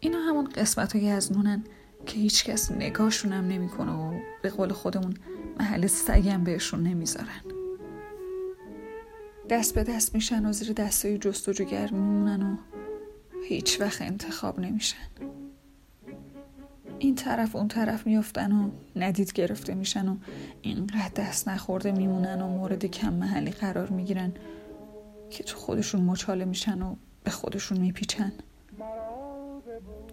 اینا 0.00 0.18
همون 0.18 0.44
قسمت 0.44 0.96
های 0.96 1.10
از 1.10 1.32
نونن 1.32 1.64
که 2.06 2.18
هیچکس 2.18 2.72
نگاهشونم 2.72 3.44
نمی‌کنه 3.44 3.92
و 3.92 4.20
به 4.42 4.50
قول 4.50 4.72
خودمون 4.72 5.14
محل 5.60 5.86
سگم 5.86 6.44
بهشون 6.44 6.82
نمی‌ذارن. 6.82 7.42
دست 9.50 9.74
به 9.74 9.84
دست 9.84 10.14
میشن 10.14 10.46
و 10.46 10.52
زیر 10.52 10.72
دستای 10.72 11.18
جستجوگر 11.18 11.90
میمونن 11.90 12.42
و 12.42 12.56
هیچ 13.48 13.80
وقت 13.80 14.02
انتخاب 14.02 14.60
نمیشن. 14.60 15.08
طرف 17.18 17.56
اون 17.56 17.68
طرف 17.68 18.06
میفتن 18.06 18.52
و 18.52 18.70
ندید 18.96 19.32
گرفته 19.32 19.74
میشن 19.74 20.08
و 20.08 20.16
اینقدر 20.62 21.10
دست 21.16 21.48
نخورده 21.48 21.92
میمونن 21.92 22.42
و 22.42 22.48
مورد 22.48 22.84
کم 22.86 23.12
محلی 23.12 23.50
قرار 23.50 23.88
می‌گیرن 23.88 24.32
که 25.30 25.44
تو 25.44 25.58
خودشون 25.58 26.00
مچاله 26.00 26.44
میشن 26.44 26.82
و 26.82 26.94
به 27.24 27.30
خودشون 27.30 27.78
میپیچن. 27.78 28.32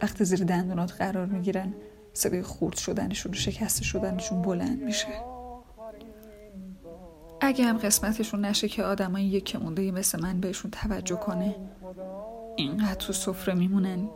وقتی 0.02 0.26
زیر 0.26 0.44
دندونات 0.44 0.92
قرار 0.92 1.26
می‌گیرن 1.26 1.74
صدای 2.14 2.42
خورد 2.42 2.78
شدنشون 2.78 3.32
و 3.32 3.36
شکسته 3.36 3.84
شدنشون 3.84 4.42
بلند 4.42 4.82
میشه. 4.82 5.08
اگه 7.42 7.66
هم 7.66 7.78
قسمتشون 7.78 8.46
نشه 8.46 8.68
که 8.68 8.84
آدمای 8.84 9.24
یک 9.24 9.56
مونده 9.56 9.92
مثل 9.92 10.22
من 10.22 10.40
بهشون 10.40 10.72
توجه 10.72 11.16
کنه 11.16 11.56
اینقدر 12.56 12.96
تو 12.96 13.14
سفره 13.14 13.54
میمونن. 13.54 14.10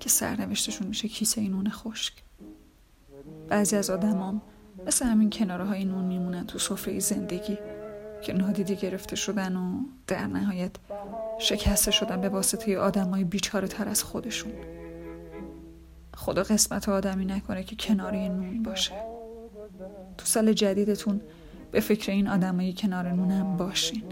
که 0.00 0.08
سرنوشتشون 0.08 0.86
میشه 0.86 1.08
کیسه 1.08 1.48
نون 1.48 1.70
خشک. 1.70 2.14
بعضی 3.48 3.76
از 3.76 3.90
آدمام 3.90 4.42
مثل 4.86 5.06
همین 5.06 5.30
کناره 5.30 5.64
های 5.64 5.84
نون 5.84 6.04
میمونن 6.04 6.46
تو 6.46 6.58
سفره 6.58 6.98
زندگی 6.98 7.58
که 8.22 8.32
نادیده 8.32 8.74
گرفته 8.74 9.16
شدن 9.16 9.56
و 9.56 9.84
در 10.06 10.26
نهایت 10.26 10.70
شکسته 11.38 11.90
شدن 11.90 12.20
به 12.20 12.28
واسطه 12.28 12.78
آدمای 12.78 13.24
بیچاره 13.24 13.68
تر 13.68 13.88
از 13.88 14.04
خودشون. 14.04 14.52
خدا 16.14 16.42
قسمت 16.42 16.88
آدمی 16.88 17.24
نکنه 17.24 17.62
که 17.62 17.76
کنار 17.76 18.16
نون 18.16 18.62
باشه. 18.62 18.92
تو 20.18 20.26
سال 20.26 20.52
جدیدتون 20.52 21.20
به 21.70 21.80
فکر 21.80 22.12
این 22.12 22.28
آدمای 22.28 22.72
کنار 22.72 23.12
نونم 23.12 23.56
باشین. 23.56 24.02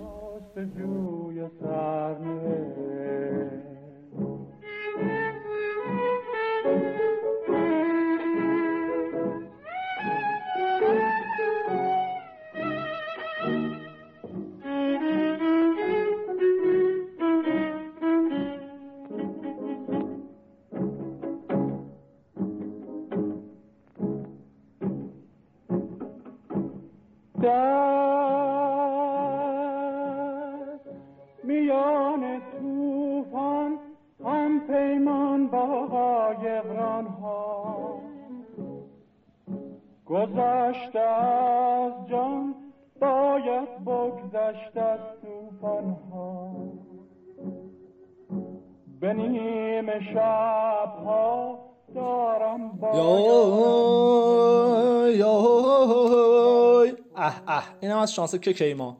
اه 57.16 57.42
اه. 57.46 57.64
اینم 57.80 57.98
از 57.98 58.12
شانس 58.12 58.34
که 58.34 58.52
کیما 58.52 58.96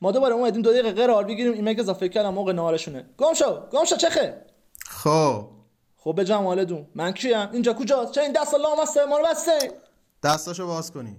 ما 0.00 0.12
دوباره 0.12 0.34
اومدیم 0.34 0.62
دو 0.62 0.72
دقیقه 0.72 0.92
قرار 0.92 1.24
بگیریم. 1.24 1.52
ایمیل 1.52 1.74
که 1.74 1.80
اضافه 1.80 2.08
کردم 2.08 2.34
موقع 2.34 2.52
نهارشونه 2.52 3.10
گم 3.18 3.34
شو 3.34 3.60
گم 3.72 3.84
شو 3.84 3.96
چخه؟ 3.96 4.46
خب. 4.86 5.48
خب 5.96 6.14
به 6.16 6.24
جمالتون 6.24 6.86
من 6.94 7.12
کیم؟ 7.12 7.48
اینجا 7.52 7.72
کجاست؟ 7.72 8.12
چه 8.12 8.20
این 8.20 8.32
دست 8.32 8.54
لام 8.54 8.78
هسته؟ 8.82 9.04
ما 9.04 9.18
رو 9.18 9.24
بسته. 9.30 9.58
دستاشو 10.22 10.66
باز 10.66 10.92
کنی. 10.92 11.16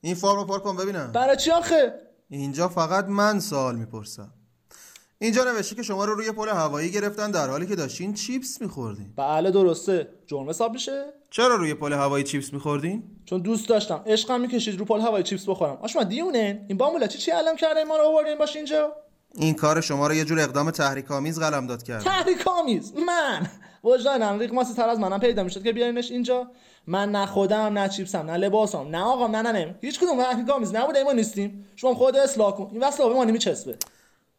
این 0.00 0.14
فرمو 0.14 0.44
پر 0.44 0.58
کن 0.58 0.76
ببینم. 0.76 1.12
برای 1.12 1.36
چی 1.36 1.50
آخه؟ 1.50 1.94
اینجا 2.30 2.68
فقط 2.68 3.04
من 3.04 3.40
سوال 3.40 3.76
می‌پرسم. 3.76 4.32
اینجا 5.20 5.44
نوشته 5.44 5.76
که 5.76 5.82
شما 5.82 6.04
رو 6.04 6.14
روی 6.14 6.32
پل 6.32 6.48
هوایی 6.48 6.90
گرفتن 6.90 7.30
در 7.30 7.48
حالی 7.48 7.66
که 7.66 7.76
داشتین 7.76 8.14
چیپس 8.14 8.60
میخوردین. 8.60 9.12
بله 9.16 9.50
درسته. 9.50 10.08
جرم 10.26 10.48
حساب 10.48 10.72
میشه؟ 10.72 11.04
چرا 11.30 11.54
روی 11.54 11.74
پل 11.74 11.92
هوایی 11.92 12.24
چیپس 12.24 12.52
میخوردین؟ 12.52 13.02
چون 13.24 13.40
دوست 13.40 13.68
داشتم. 13.68 14.02
عشقم 14.06 14.40
می‌کشید 14.40 14.78
رو 14.78 14.84
پل 14.84 15.00
هوای 15.00 15.22
چیپس 15.22 15.48
بخورم. 15.48 15.78
آشما 15.82 16.02
دیونه 16.02 16.64
این 16.68 16.78
بامولا 16.78 17.06
چی 17.06 17.18
چی 17.18 17.30
علم 17.30 17.56
کرده 17.56 17.84
ما 17.84 17.96
رو 17.96 18.04
آوردین 18.04 18.38
باش 18.38 18.56
اینجا؟ 18.56 18.92
این 19.34 19.54
کار 19.54 19.80
شما 19.80 20.06
رو 20.06 20.14
یه 20.14 20.24
جور 20.24 20.40
اقدام 20.40 20.70
تحریک 20.70 21.10
آمیز 21.10 21.38
قلمداد 21.40 21.82
کرد. 21.82 22.02
تحریک 22.02 22.46
آمیز 22.46 22.92
من 23.06 23.46
وجدانم 23.84 24.38
ریق 24.38 24.52
ماسی 24.52 24.74
تر 24.74 24.88
از 24.88 24.98
منم 24.98 25.20
پیدا 25.20 25.42
می‌شد 25.42 25.62
که 25.62 25.72
بیارینش 25.72 26.10
اینجا. 26.10 26.50
من 26.86 27.10
نه 27.12 27.26
خودم 27.26 27.78
نه 27.78 27.88
چیپسم 27.88 28.18
نه 28.18 28.36
لباسم 28.36 28.88
نه 28.90 29.02
آقام 29.02 29.36
نه 29.36 29.52
نه 29.52 29.74
هیچ 29.80 30.00
کدوم 30.00 30.22
تحریک 30.22 30.50
آمیز 30.50 30.74
نبوده 30.74 31.04
ما 31.04 31.12
نیستیم. 31.12 31.66
شما 31.76 31.94
خود 31.94 32.16
اصلاح 32.16 32.56
کن. 32.56 32.68
این 32.72 32.82
وصله 32.82 33.08
به 33.08 33.14
ما 33.14 33.24
نمیچسبه. 33.24 33.76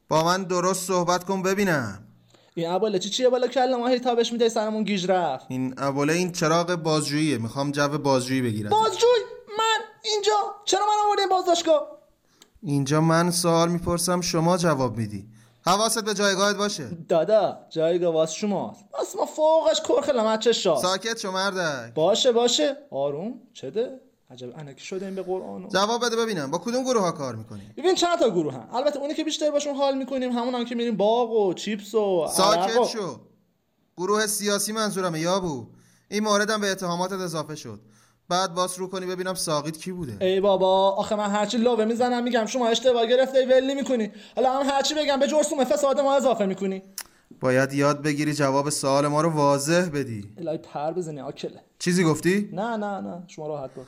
با 0.09 0.23
من 0.23 0.43
درست 0.43 0.87
صحبت 0.87 1.23
کن 1.23 1.41
ببینم. 1.41 2.03
این 2.55 2.69
ابله 2.69 2.99
چی 2.99 3.09
چیه؟ 3.09 3.29
بالا 3.29 3.47
کله 3.47 3.75
ما 3.75 3.87
هی 3.87 3.99
تابش 3.99 4.31
میده 4.31 4.49
سرمون 4.49 4.83
گیج 4.83 5.11
رفت. 5.11 5.45
این 5.49 5.73
ابله 5.77 6.13
این 6.13 6.31
چراغ 6.31 6.75
بازجوییه. 6.75 7.37
می‌خوام 7.37 7.71
جو 7.71 7.97
بازجویی 7.97 8.41
بگیرم. 8.41 8.69
بازجوی؟ 8.69 9.19
من 9.57 9.79
اینجا؟ 10.03 10.33
چرا 10.65 10.81
من 10.81 11.07
آوردین 11.07 11.29
بازداشتگاه؟ 11.29 11.87
اینجا 12.63 13.01
من 13.01 13.31
سوال 13.31 13.69
می‌پرسم 13.69 14.21
شما 14.21 14.57
جواب 14.57 14.97
میدی. 14.97 15.27
حواست 15.65 16.03
به 16.03 16.13
جایگاهت 16.13 16.55
باشه. 16.55 16.87
دادا 17.09 17.57
جایگاه 17.69 18.13
واس 18.13 18.31
شماست. 18.31 18.85
بس 19.01 19.15
ما 19.15 19.25
فوقش 19.25 19.81
کرخ 19.81 20.37
چه 20.39 20.53
شا 20.53 20.75
ساکت 20.75 21.19
شو 21.19 21.31
مردک. 21.31 21.93
باشه 21.93 22.31
باشه. 22.31 22.77
آروم 22.91 23.33
چه 23.53 23.71
ده؟ 23.71 23.99
عجب. 24.31 24.59
انکی 24.59 24.85
شده 24.85 25.05
این 25.05 25.15
به 25.15 25.21
قرآن 25.21 25.67
جواب 25.67 26.05
بده 26.05 26.15
ببینم. 26.15 26.51
با 26.51 26.57
کدوم 26.57 26.83
گروه 26.83 27.01
ها 27.01 27.11
کار 27.11 27.35
می‌کنی 27.35 27.61
ببین 27.77 27.95
چند 27.95 28.19
تا 28.19 28.29
گروه 28.29 28.53
هم 28.53 28.67
البته 28.73 28.99
اونی 28.99 29.13
که 29.13 29.23
بیشتر 29.23 29.51
باشون 29.51 29.75
حال 29.75 29.97
می‌کنیم 29.97 30.31
همون 30.31 30.55
هم 30.55 30.65
که 30.65 30.75
میریم 30.75 30.97
باغ 30.97 31.31
و 31.31 31.53
چیپس 31.53 31.95
و 31.95 32.27
ساکت 32.33 32.77
و... 32.77 32.85
شو. 32.85 33.19
گروه 33.97 34.27
سیاسی 34.27 34.71
منظورمه 34.71 35.19
یابو. 35.19 35.67
این 36.09 36.23
موردم 36.23 36.61
به 36.61 36.71
اتهاماتت 36.71 37.13
اضافه 37.13 37.55
شد. 37.55 37.79
بعد 38.29 38.53
باس 38.53 38.79
رو 38.79 38.87
کنی 38.87 39.05
ببینم 39.05 39.33
ساقید 39.33 39.77
کی 39.77 39.91
بوده. 39.91 40.25
ای 40.25 40.39
بابا 40.41 40.91
آخه 40.91 41.15
من 41.15 41.29
هرچی 41.29 41.57
لوبه 41.57 41.85
می‌زنم 41.85 42.23
میگم 42.23 42.45
شما 42.45 42.67
اشتباه 42.67 43.05
گرفته 43.05 43.45
ولی 43.45 43.75
می‌کنی. 43.75 44.11
حالا 44.35 44.59
هم 44.59 44.69
هرچی 44.69 44.95
بگم 44.95 45.19
به 45.19 45.27
جرسوم 45.27 45.63
فساد 45.63 45.99
ما 45.99 46.15
اضافه 46.15 46.45
می‌کنی. 46.45 46.83
باید 47.39 47.73
یاد 47.73 48.01
بگیری 48.01 48.33
جواب 48.33 48.69
سوال 48.69 49.07
ما 49.07 49.21
رو 49.21 49.29
واضح 49.29 49.89
بدی. 49.93 50.33
الهی 50.37 50.57
پر 50.57 50.91
بزنی 50.91 51.21
آکله. 51.21 51.63
چیزی 51.79 52.03
گفتی؟ 52.03 52.49
نه 52.53 52.77
نه 52.77 53.01
نه. 53.01 53.23
شما 53.27 53.47
راحت 53.47 53.75
باش. 53.75 53.87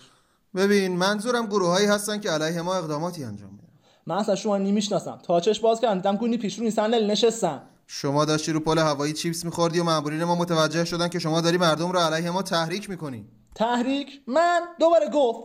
ببین 0.55 0.97
منظورم 0.97 1.45
گروه 1.45 1.69
هایی 1.69 1.87
هستن 1.87 2.19
که 2.19 2.31
علیه 2.31 2.61
ما 2.61 2.75
اقداماتی 2.75 3.23
انجام 3.23 3.51
میدن. 3.51 3.67
من 4.05 4.15
اصلا 4.15 4.35
شما 4.35 4.57
نمی‌شناسم. 4.57 5.19
تا 5.23 5.39
چش 5.39 5.59
باز 5.59 5.81
کردم 5.81 5.95
دیدم 5.95 6.15
گونی 6.15 6.37
پیش 6.37 6.55
رو 6.55 6.61
این 6.61 6.71
صندلی 6.71 7.07
نشستم 7.07 7.61
شما 7.87 8.25
داشتی 8.25 8.51
رو 8.51 8.59
پل 8.59 8.77
هوایی 8.77 9.13
چیپس 9.13 9.45
میخوردی 9.45 9.79
و 9.79 9.83
مامورین 9.83 10.23
ما 10.23 10.35
متوجه 10.35 10.85
شدن 10.85 11.07
که 11.07 11.19
شما 11.19 11.41
داری 11.41 11.57
مردم 11.57 11.91
رو 11.91 11.99
علیه 11.99 12.31
ما 12.31 12.41
تحریک 12.41 12.89
می‌کنی. 12.89 13.29
تحریک؟ 13.55 14.21
من؟ 14.27 14.61
دوباره 14.79 15.09
گفت. 15.09 15.39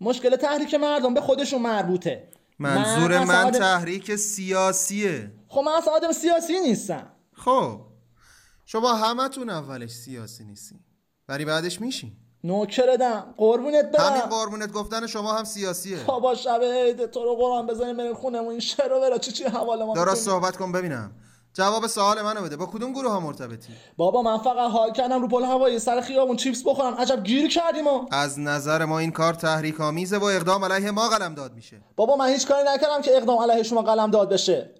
مشکل 0.00 0.36
تحریک 0.36 0.74
مردم 0.74 1.14
به 1.14 1.20
خودشون 1.20 1.62
مربوطه. 1.62 2.28
منظور 2.58 3.18
من, 3.18 3.44
من 3.44 3.50
تحریک 3.50 4.16
سیاسیه. 4.16 5.32
خب 5.48 5.60
من 5.60 5.72
اصلا 5.72 5.92
آدم 5.92 6.12
سیاسی 6.12 6.60
نیستم. 6.60 7.06
خب 7.32 7.80
شما 8.66 8.94
همتون 8.94 9.50
اولش 9.50 9.90
سیاسی 9.90 10.44
نیستی. 10.44 10.80
ولی 11.28 11.44
بعدش 11.44 11.80
میشین. 11.80 12.12
نوکردم 12.44 13.34
قربونت 13.36 13.90
برم. 13.90 14.12
همین 14.12 14.22
قربونت 14.22 14.72
گفتن 14.72 15.06
شما 15.06 15.32
هم 15.32 15.44
سیاسیه. 15.44 16.04
بابا 16.04 16.34
شب 16.34 16.60
عید 16.62 17.06
تو 17.06 17.24
رو 17.24 17.36
قرآن 17.36 17.66
بزنیم 17.66 17.96
بریم 17.96 18.14
خونمون. 18.14 18.50
این 18.50 18.60
شعر 18.60 18.88
رو 18.88 19.18
چی 19.18 19.32
چی 19.32 19.44
حواله 19.44 19.84
ما 19.84 19.94
درست 19.94 20.24
صحبت 20.24 20.56
کن 20.56 20.72
ببینم. 20.72 21.12
جواب 21.54 21.86
سوال 21.86 22.22
منو 22.22 22.42
بده. 22.42 22.56
با 22.56 22.66
کدوم 22.66 22.92
گروه 22.92 23.12
ها 23.12 23.20
مرتبطی؟ 23.20 23.72
بابا 23.96 24.22
من 24.22 24.38
فقط 24.38 24.70
حال 24.70 24.92
کردم 24.92 25.22
رو 25.22 25.28
پل 25.28 25.42
هوایی. 25.42 25.78
سر 25.78 26.00
خیابون 26.00 26.36
چیپس 26.36 26.62
بخورم. 26.66 26.94
عجب 26.94 27.24
گیر 27.24 27.48
کردیم 27.48 27.86
و 27.86 28.06
از 28.10 28.38
نظر 28.38 28.84
ما 28.84 28.98
این 28.98 29.12
کار 29.12 29.34
تحریک 29.34 29.80
آمیزه 29.80 30.18
و 30.18 30.24
اقدام 30.24 30.64
علیه 30.64 30.90
ما 30.90 31.08
قلم 31.08 31.34
داد 31.34 31.54
میشه. 31.54 31.82
بابا 31.96 32.16
من 32.16 32.28
هیچ 32.28 32.46
کاری 32.46 32.68
نکردم 32.68 33.02
که 33.02 33.16
اقدام 33.16 33.38
علیه 33.38 33.62
شما 33.62 33.82
قلم 33.82 34.10
داد 34.10 34.28
بشه. 34.28 34.74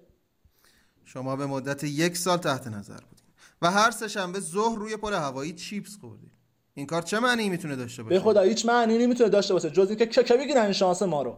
شما 1.05 1.35
به 1.35 1.45
مدت 1.45 1.83
یک 1.83 2.17
سال 2.17 2.37
تحت 2.37 2.67
نظر 2.67 2.93
بودین 2.93 3.25
و 3.61 3.71
هر 3.71 3.91
سه 3.91 4.07
شنبه 4.07 4.39
ظهر 4.39 4.77
روی 4.77 4.97
پل 4.97 5.13
هوایی 5.13 5.53
چیپس 5.53 5.97
خوردید 6.01 6.31
این 6.75 6.85
کار 6.85 7.01
چه 7.01 7.19
معنی 7.19 7.49
می‌تونه 7.49 7.75
داشته 7.75 8.03
باشه؟ 8.03 8.15
به 8.15 8.21
خدا 8.21 8.41
هیچ 8.41 8.65
معنی 8.65 8.97
نمی‌تونه 8.97 9.29
داشته 9.29 9.53
باشه. 9.53 9.69
جز 9.69 9.89
اینکه 9.89 10.05
که 10.07 10.33
بگیرن 10.33 10.63
این 10.63 10.73
شانس 10.73 11.01
ما 11.01 11.21
رو. 11.21 11.37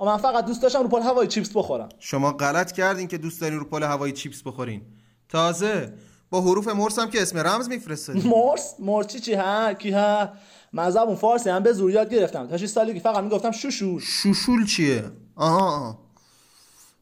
من 0.00 0.16
فقط 0.16 0.44
دوست 0.44 0.62
داشتم 0.62 0.82
رو 0.82 0.88
پل 0.88 1.02
هوایی 1.02 1.28
چیپس 1.28 1.50
بخورم. 1.54 1.88
شما 1.98 2.32
غلط 2.32 2.72
کردین 2.72 3.08
که 3.08 3.18
دوست 3.18 3.40
دارین 3.40 3.58
رو 3.58 3.64
پل 3.64 3.82
هوایی 3.82 4.12
چیپس 4.12 4.42
بخورین. 4.42 4.82
تازه 5.28 5.94
با 6.30 6.40
حروف 6.40 6.68
مرس 6.68 6.98
هم 6.98 7.10
که 7.10 7.22
اسم 7.22 7.38
رمز 7.38 7.68
میفرستادین 7.68 8.26
مرس؟ 8.34 8.74
مرس 8.78 9.06
چی 9.06 9.20
چی؟ 9.20 9.34
ها؟ 9.34 9.74
کی 9.74 9.90
ها؟ 9.90 10.28
زبون 10.90 11.16
فارسی 11.16 11.50
هم 11.50 11.62
به 11.62 11.72
زور 11.72 11.90
یاد 11.90 12.10
گرفتم. 12.10 12.46
تا 12.46 12.66
سالی 12.66 12.94
که 12.94 13.00
فقط 13.00 13.24
می‌گفتم 13.24 13.50
شوشول. 13.50 14.00
شوشول 14.00 14.66
چیه؟ 14.66 15.04
آها 15.36 15.76
آها. 15.76 15.98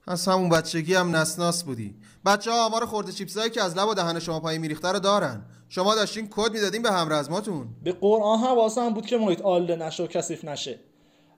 از 0.06 0.28
همون 0.28 0.48
بچگی 0.48 0.94
هم 0.94 1.16
نسناس 1.16 1.64
بودی. 1.64 1.94
بچه 2.26 2.50
ها 2.50 2.66
آمار 2.66 2.86
خورده 2.86 3.12
چیپس 3.12 3.36
هایی 3.36 3.50
که 3.50 3.62
از 3.62 3.76
لب 3.76 3.88
و 3.88 3.94
دهن 3.94 4.18
شما 4.18 4.40
پایین 4.40 4.60
میریخته 4.60 4.88
رو 4.88 4.98
دارن. 4.98 5.42
شما 5.68 5.94
داشتین 5.94 6.28
کد 6.31 6.52
می‌دادین 6.52 6.83
به 6.83 6.92
همرزماتون؟ 6.92 7.68
به 7.85 7.92
قرآن 7.92 8.38
حواسم 8.38 8.94
بود 8.94 9.07
که 9.07 9.18
محیط 9.18 9.40
آلده 9.40 9.76
نشه 9.76 10.02
و 10.02 10.07
کثیف 10.07 10.44
نشه. 10.44 10.78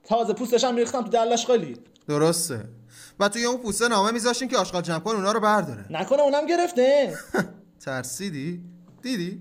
تازه 0.04 0.32
پوستش 0.32 0.64
هم 0.64 0.74
میریختم 0.74 1.02
تو 1.02 1.08
دلش 1.08 1.46
قالی 1.46 1.76
درسته. 2.08 2.64
و 3.20 3.28
توی 3.28 3.44
اون 3.44 3.56
پوسته 3.56 3.88
نامه 3.88 4.10
میذاشتین 4.10 4.48
که 4.48 4.56
آشغال 4.56 4.82
جمع 4.82 4.98
کن 4.98 5.14
اونا 5.14 5.32
رو 5.32 5.40
برداره. 5.40 5.86
نکنه 5.90 6.22
اونم 6.22 6.46
گرفته. 6.46 7.18
ترسیدی؟ 7.84 8.60
دیدی؟ 9.02 9.40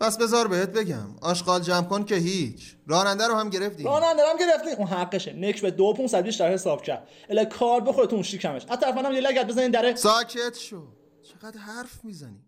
پس 0.00 0.18
بذار 0.18 0.48
بهت 0.48 0.68
بگم. 0.72 1.16
آشغال 1.20 1.60
جمع 1.60 1.86
کن 1.86 2.04
که 2.04 2.14
هیچ. 2.14 2.76
راننده 2.86 3.26
رو 3.26 3.34
هم 3.34 3.50
گرفتی 3.50 3.82
راننده 3.84 4.22
رو 4.22 4.28
هم 4.28 4.36
گرفتی 4.36 4.70
اون 4.70 4.86
حقشه. 4.86 5.32
نکش 5.32 5.60
به 5.60 5.70
دو 5.70 5.92
پونصد 5.96 6.20
بیشتر 6.20 6.52
حساب 6.52 6.82
کرد. 6.82 7.08
الا 7.30 7.44
کار 7.44 7.80
بخوره 7.80 8.06
تو 8.06 8.14
اون 8.14 8.22
شیکمش. 8.22 8.62
از 8.68 8.80
طرف 8.80 8.96
منم 8.96 9.12
یه 9.12 9.20
لگت 9.20 9.46
بزنین 9.46 9.70
دره 9.70 9.94
ساکت 9.94 10.58
شو. 10.58 10.82
چقدر 11.22 11.58
حرف 11.58 12.04
می‌زنی؟ 12.04 12.47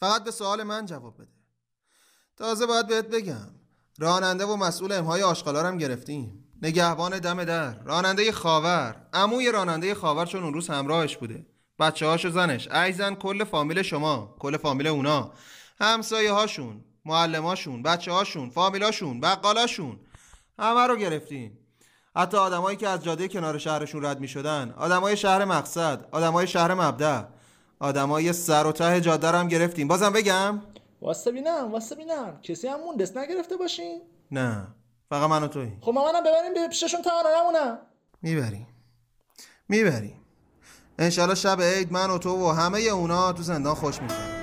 فقط 0.00 0.24
به 0.24 0.30
سوال 0.30 0.62
من 0.62 0.86
جواب 0.86 1.14
بده. 1.14 1.32
تازه 2.36 2.66
باید 2.66 2.86
بهت 2.86 3.06
بگم 3.06 3.50
راننده 3.98 4.44
و 4.44 4.56
مسئول 4.56 4.92
امهای 4.92 5.22
هم 5.44 5.78
گرفتیم. 5.78 6.44
نگهبان 6.62 7.18
دم 7.18 7.44
در 7.44 7.82
راننده 7.82 8.32
خاور. 8.32 9.06
عموی 9.12 9.52
راننده 9.52 9.94
خاور 9.94 10.26
چون 10.26 10.42
اون 10.42 10.54
روز 10.54 10.70
همراهش 10.70 11.16
بوده. 11.16 11.46
بچه 11.78 12.06
هاش 12.06 12.24
و 12.24 12.30
زنش 12.30 12.68
ایزن 12.68 13.14
کل 13.14 13.44
فامیل 13.44 13.82
شما 13.82 14.36
کل 14.38 14.56
فامیل 14.56 14.86
اونا. 14.86 15.32
همسایه 15.80 16.32
هاشون 16.32 16.84
معلماشون 17.04 17.82
بچه 17.82 18.12
هاشون 18.12 18.50
فامیلاشون 18.50 19.20
بقالاشون. 19.20 20.00
همه 20.58 20.86
رو 20.86 20.96
گرفتیم. 20.96 21.58
حتی 22.16 22.36
آدمایی 22.36 22.76
که 22.76 22.88
از 22.88 23.04
جاده 23.04 23.28
کنار 23.28 23.58
شهرشون 23.58 24.04
رد 24.04 24.20
می 24.20 24.28
شدن 24.28 24.74
آدمای 24.76 25.16
شهر 25.16 25.44
مقصد 25.44 26.08
آدمای 26.12 26.46
شهر 26.46 26.74
مبدع. 26.74 27.24
آدمای 27.80 28.32
سر 28.32 28.66
و 28.66 28.72
ته 28.72 29.00
جاده 29.00 29.30
رو 29.30 29.38
هم 29.38 29.48
گرفتیم. 29.48 29.88
بازم 29.88 30.12
بگم؟ 30.12 30.62
واسه 31.02 31.32
بینم 31.32 31.72
واسه 31.72 31.94
بینم 31.94 32.40
کسی 32.42 32.68
هم 32.68 32.80
موندست 32.80 33.16
نگرفته 33.16 33.56
باشین. 33.56 34.02
نه 34.30 34.66
فقط 35.10 35.30
من 35.30 35.42
و 35.42 35.48
توی 35.48 35.72
خب 35.80 35.92
منم 35.92 36.20
ببریم 36.20 36.54
به 36.54 36.68
پیششون 36.68 37.02
تنها 37.02 37.22
نمونم 37.40 37.78
می‌بریم. 38.22 38.66
می‌بریم. 39.68 40.20
انشالله 40.98 41.34
شب 41.34 41.62
عید 41.62 41.92
من 41.92 42.10
و 42.10 42.18
تو 42.18 42.30
و 42.30 42.52
همه 42.52 42.80
اونا 42.80 43.32
تو 43.32 43.42
زندان 43.42 43.74
خوش 43.74 44.02
می‌کنم 44.02 44.36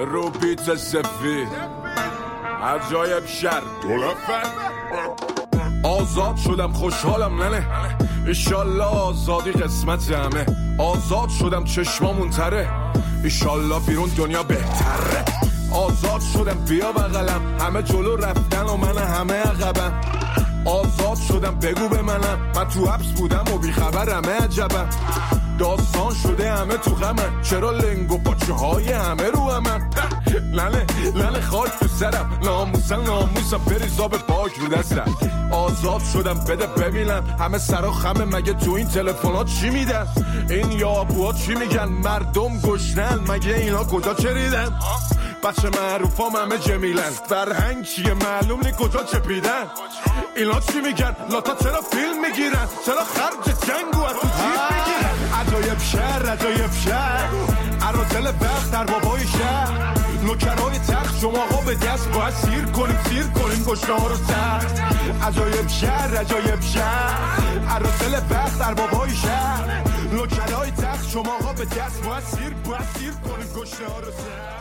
رو 0.12 0.30
پیتزا 0.30 0.76
سفید. 0.76 1.48
عجایب 2.62 3.26
شر. 3.26 3.62
آزاد 5.82 6.36
شدم 6.36 6.72
خوشحالم 6.72 7.42
ننه. 7.42 7.66
ایشالله 8.26 8.84
آزادی 8.84 9.52
قسمت 9.52 10.10
همه 10.10 10.46
آزاد 10.78 11.28
شدم 11.28 11.64
چشمامون 11.64 12.30
تره. 12.30 12.68
ایشالله 13.24 13.80
بیرون 13.80 14.08
دنیا 14.08 14.42
بهتره. 14.42 15.24
آزاد 15.72 16.20
شدم 16.32 16.64
بیا 16.68 16.92
بغلم. 16.92 17.40
همه 17.60 17.82
جلو 17.82 18.16
رفتن 18.16 18.62
و 18.62 18.76
من 18.76 18.98
همه 18.98 19.34
عقبم. 19.34 20.00
آزاد 20.64 21.18
شدم 21.28 21.54
بگو 21.54 21.88
به 21.88 22.02
منم. 22.02 22.38
من 22.56 22.68
تو 22.68 22.86
حبس 22.86 23.06
بودم 23.06 23.44
و 23.54 23.58
بیخبرم 23.58 24.26
عجبم. 24.26 24.88
داستان 25.58 26.14
شده 26.14 26.52
همه 26.52 26.76
تو 26.76 26.90
غمن 26.90 27.42
چرا 27.42 27.70
لنگ 27.70 28.12
و 28.12 28.18
پاچه 28.18 28.52
های 28.52 28.92
همه 28.92 29.30
رو 29.30 29.50
همن 29.50 29.89
لنه 30.52 30.86
لنه 31.14 31.40
خاک 31.40 31.70
تو 31.80 31.88
سرم. 31.88 32.40
ناموسم 32.42 33.02
ناموسم. 33.02 33.58
بریزا 33.58 34.08
به 34.08 34.18
پاک 34.18 34.52
رو 34.60 34.68
دستم. 34.68 35.16
آزاد 35.52 36.02
شدم 36.12 36.44
بده 36.44 36.66
ببینم. 36.66 37.36
همه 37.40 37.58
سرا 37.58 37.92
خمه 37.92 38.24
مگه 38.24 38.52
تو 38.52 38.72
این 38.72 38.88
تلفنات 38.88 39.46
چی 39.46 39.70
میدن؟ 39.70 40.06
این 40.50 40.72
یابوها 40.72 41.32
چی 41.32 41.54
میگن؟ 41.54 41.84
مردم 41.84 42.60
گشنن. 42.60 43.20
مگه 43.28 43.54
اینا 43.54 43.84
کجا 43.84 44.14
چریدن؟ 44.14 44.78
بچه 45.44 45.70
معروفام 45.80 46.36
همه 46.36 46.58
جمیلن. 46.58 47.10
فرهنگ 47.28 47.84
چیه 47.84 48.14
معلوم 48.14 48.60
نی 48.66 48.72
کجا 48.78 49.04
چپیدن. 49.04 49.64
اینا 50.36 50.60
چی 50.60 50.80
میگن؟ 50.80 51.16
لاتا 51.30 51.54
چرا 51.54 51.80
فیلم 51.80 52.20
می‌گیرن؟ 52.20 52.68
چرا 52.86 53.04
خرج 53.04 53.54
جنگو 53.68 54.04
از 54.04 54.12
تو 54.12 54.28
جیب 54.28 54.79
عجایب 55.40 55.78
شهر 55.78 56.30
عجایب 56.30 56.72
شهر 56.72 57.28
عرازل 57.82 58.26
وقت 58.26 58.70
در 58.72 58.84
بابای 58.84 59.26
شهر. 59.26 59.94
نوکرای 60.24 60.78
تخت 60.78 61.20
شما 61.20 61.46
ها 61.46 61.60
به 61.66 61.74
دست 61.74 62.08
باید 62.08 62.34
سیر 62.34 62.64
کنیم 62.64 62.98
سیر 63.08 63.26
کنیم 63.26 63.64
گشنه 63.64 64.00
ها 64.00 64.06
رو 64.06 64.16
سخت 64.16 64.80
عجایب 65.22 65.68
شهر 65.68 66.16
عجایب 66.16 66.60
شهر 66.60 67.58
عرازل 67.68 68.20
وقت 68.30 68.58
در 68.58 68.74
بابای 68.74 69.10
شهر. 69.10 69.82
نوکرای 70.12 70.70
تخت 70.70 71.10
شما 71.10 71.38
ها 71.44 71.52
به 71.52 71.64
دست 71.64 72.02
باید 72.02 72.24
سیر 72.24 72.54
باید 72.64 72.88
سیر 72.98 73.12
کنیم 73.12 73.62
گشنه 73.62 73.88
ها 73.88 73.98
رو 73.98 74.10
سخت 74.10 74.59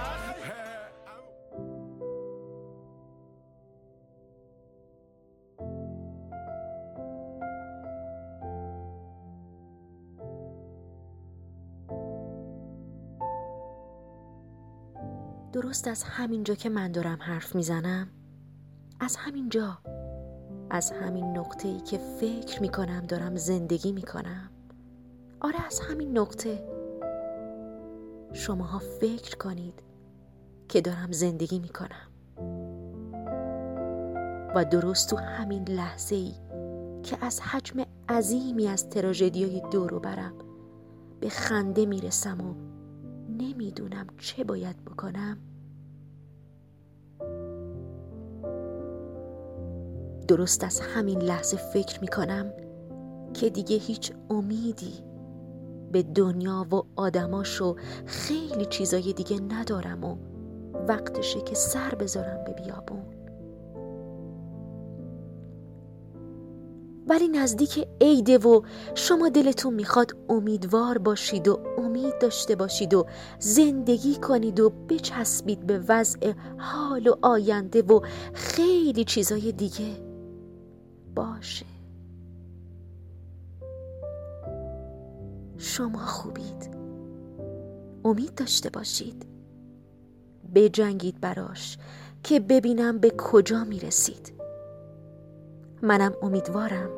درست 15.52 15.88
از 15.88 16.04
همینجا 16.04 16.56
که 16.56 16.70
من 16.70 16.92
دارم 16.92 17.18
حرف 17.22 17.56
می‌زنم؟ 17.56 18.08
از 19.00 19.16
همینجا 19.16 19.78
از 20.70 20.92
همین 20.92 21.38
نقطه 21.38 21.68
ای 21.68 21.80
که 21.80 21.98
فکر 21.98 22.62
می‌کنم 22.62 23.06
دارم 23.06 23.36
زندگی 23.36 23.92
می‌کنم. 23.92 24.50
آره 25.40 25.66
از 25.66 25.80
همین 25.80 26.18
نقطه. 26.18 26.64
شماها 28.34 28.80
فکر 28.80 29.38
کنید 29.38 29.74
که 30.68 30.82
دارم 30.82 31.12
زندگی 31.12 31.60
می‌کنم. 31.60 32.08
و 34.56 34.66
درست 34.66 35.10
تو 35.10 35.18
همین 35.18 35.64
لحظه 35.64 36.16
ای 36.16 36.34
که 37.04 37.18
از 37.22 37.42
حجم 37.42 37.86
عظیمی 38.10 38.68
از 38.68 38.90
تراژدیای 38.90 39.62
دور 39.72 40.00
برم 40.00 40.34
به 41.20 41.30
خنده 41.30 41.86
می‌رسم 41.86 42.42
و 42.42 42.69
نمی‌دونم 43.40 44.08
چه 44.18 44.44
باید 44.44 44.86
بکنم. 44.86 45.38
درست 50.28 50.64
از 50.64 50.80
همین 50.80 51.22
لحظه 51.22 51.58
فکر 51.58 52.02
می‌کنم 52.02 52.54
که 53.34 53.50
دیگه 53.50 53.76
هیچ 53.78 54.14
امیدی 54.30 54.94
به 55.92 56.04
دنیا 56.04 56.68
و 56.72 56.82
آدماش 56.96 57.62
خیلی 58.06 58.66
چیزای 58.66 59.14
دیگه 59.14 59.40
ندارم 59.40 60.04
و 60.04 60.18
وقتشه 60.88 61.42
که 61.42 61.56
سر 61.56 61.96
بذارم 61.96 62.44
به 62.44 62.54
بیابون. 62.54 63.19
ولی 67.08 67.28
نزدیک 67.28 67.88
عیده 68.02 68.38
و 68.38 68.62
شما 68.96 69.30
دلتون 69.30 69.74
می‌خواد 69.74 70.12
امیدوار 70.30 70.98
باشید 70.98 71.48
و 71.48 71.60
امید 71.78 72.20
داشته 72.22 72.56
باشید 72.56 72.94
و 72.94 73.06
زندگی 73.40 74.16
کنید 74.16 74.60
و 74.60 74.70
بچسبید 74.70 75.68
به 75.68 75.84
وضع 75.88 76.34
حال 76.58 77.08
و 77.08 77.16
آینده 77.22 77.82
و 77.82 78.00
خیلی 78.34 79.04
چیزای 79.04 79.52
دیگه. 79.52 80.10
باشه. 81.16 81.66
شما 85.58 86.06
خوبید. 86.06 86.70
امید 88.06 88.36
داشته 88.36 88.70
باشید. 88.70 89.26
بجنگید 90.56 91.22
براش 91.22 91.78
که 92.24 92.40
ببینم 92.40 92.98
به 92.98 93.14
کجا 93.18 93.64
می‌رسید. 93.64 94.39
منم 95.82 96.14
امیدوارم 96.22 96.90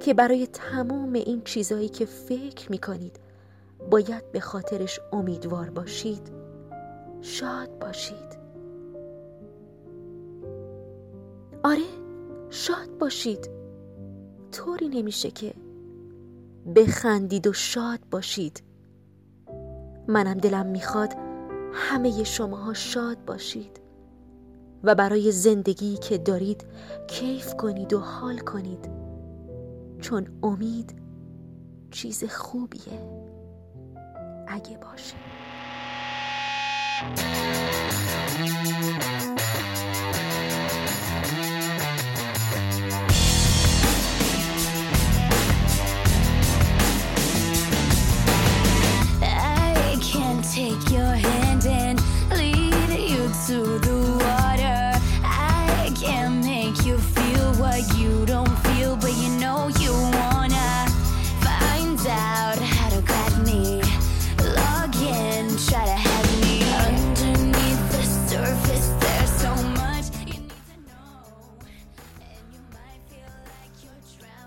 که 0.00 0.14
برای 0.14 0.46
تمام 0.46 1.12
این 1.12 1.42
چیزایی 1.44 1.88
که 1.88 2.04
فکر 2.06 2.70
می‌کنید 2.70 3.20
باید 3.90 4.32
به 4.32 4.40
خاطرش 4.40 5.00
امیدوار 5.12 5.70
باشید 5.70 6.32
شاد 7.20 7.78
باشید. 7.78 8.38
آره 11.62 11.82
شاد 12.50 12.98
باشید. 12.98 13.50
طوری 14.52 14.88
نمیشه 14.88 15.30
که 15.30 15.54
بخندید 16.76 17.46
و 17.46 17.52
شاد 17.52 18.00
باشید. 18.10 18.62
منم 20.08 20.38
دلم 20.38 20.66
می‌خواد 20.66 21.14
همه 21.72 22.24
شماها 22.24 22.74
شاد 22.74 23.24
باشید. 23.24 23.81
و 24.84 24.94
برای 24.94 25.32
زندگی 25.32 25.96
که 25.96 26.18
دارید 26.18 26.64
کیف 27.06 27.54
کنید 27.54 27.92
و 27.92 27.98
حال 27.98 28.38
کنید. 28.38 28.88
چون 30.00 30.26
امید 30.42 30.94
چیز 31.90 32.24
خوبیه. 32.24 33.22
اگه 34.48 34.78
باشه. 34.78 35.16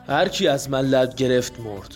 هر 0.07 0.27
کی 0.27 0.47
از 0.47 0.69
من 0.69 0.81
لب 0.81 1.15
گرفت 1.15 1.59
مرد. 1.59 1.95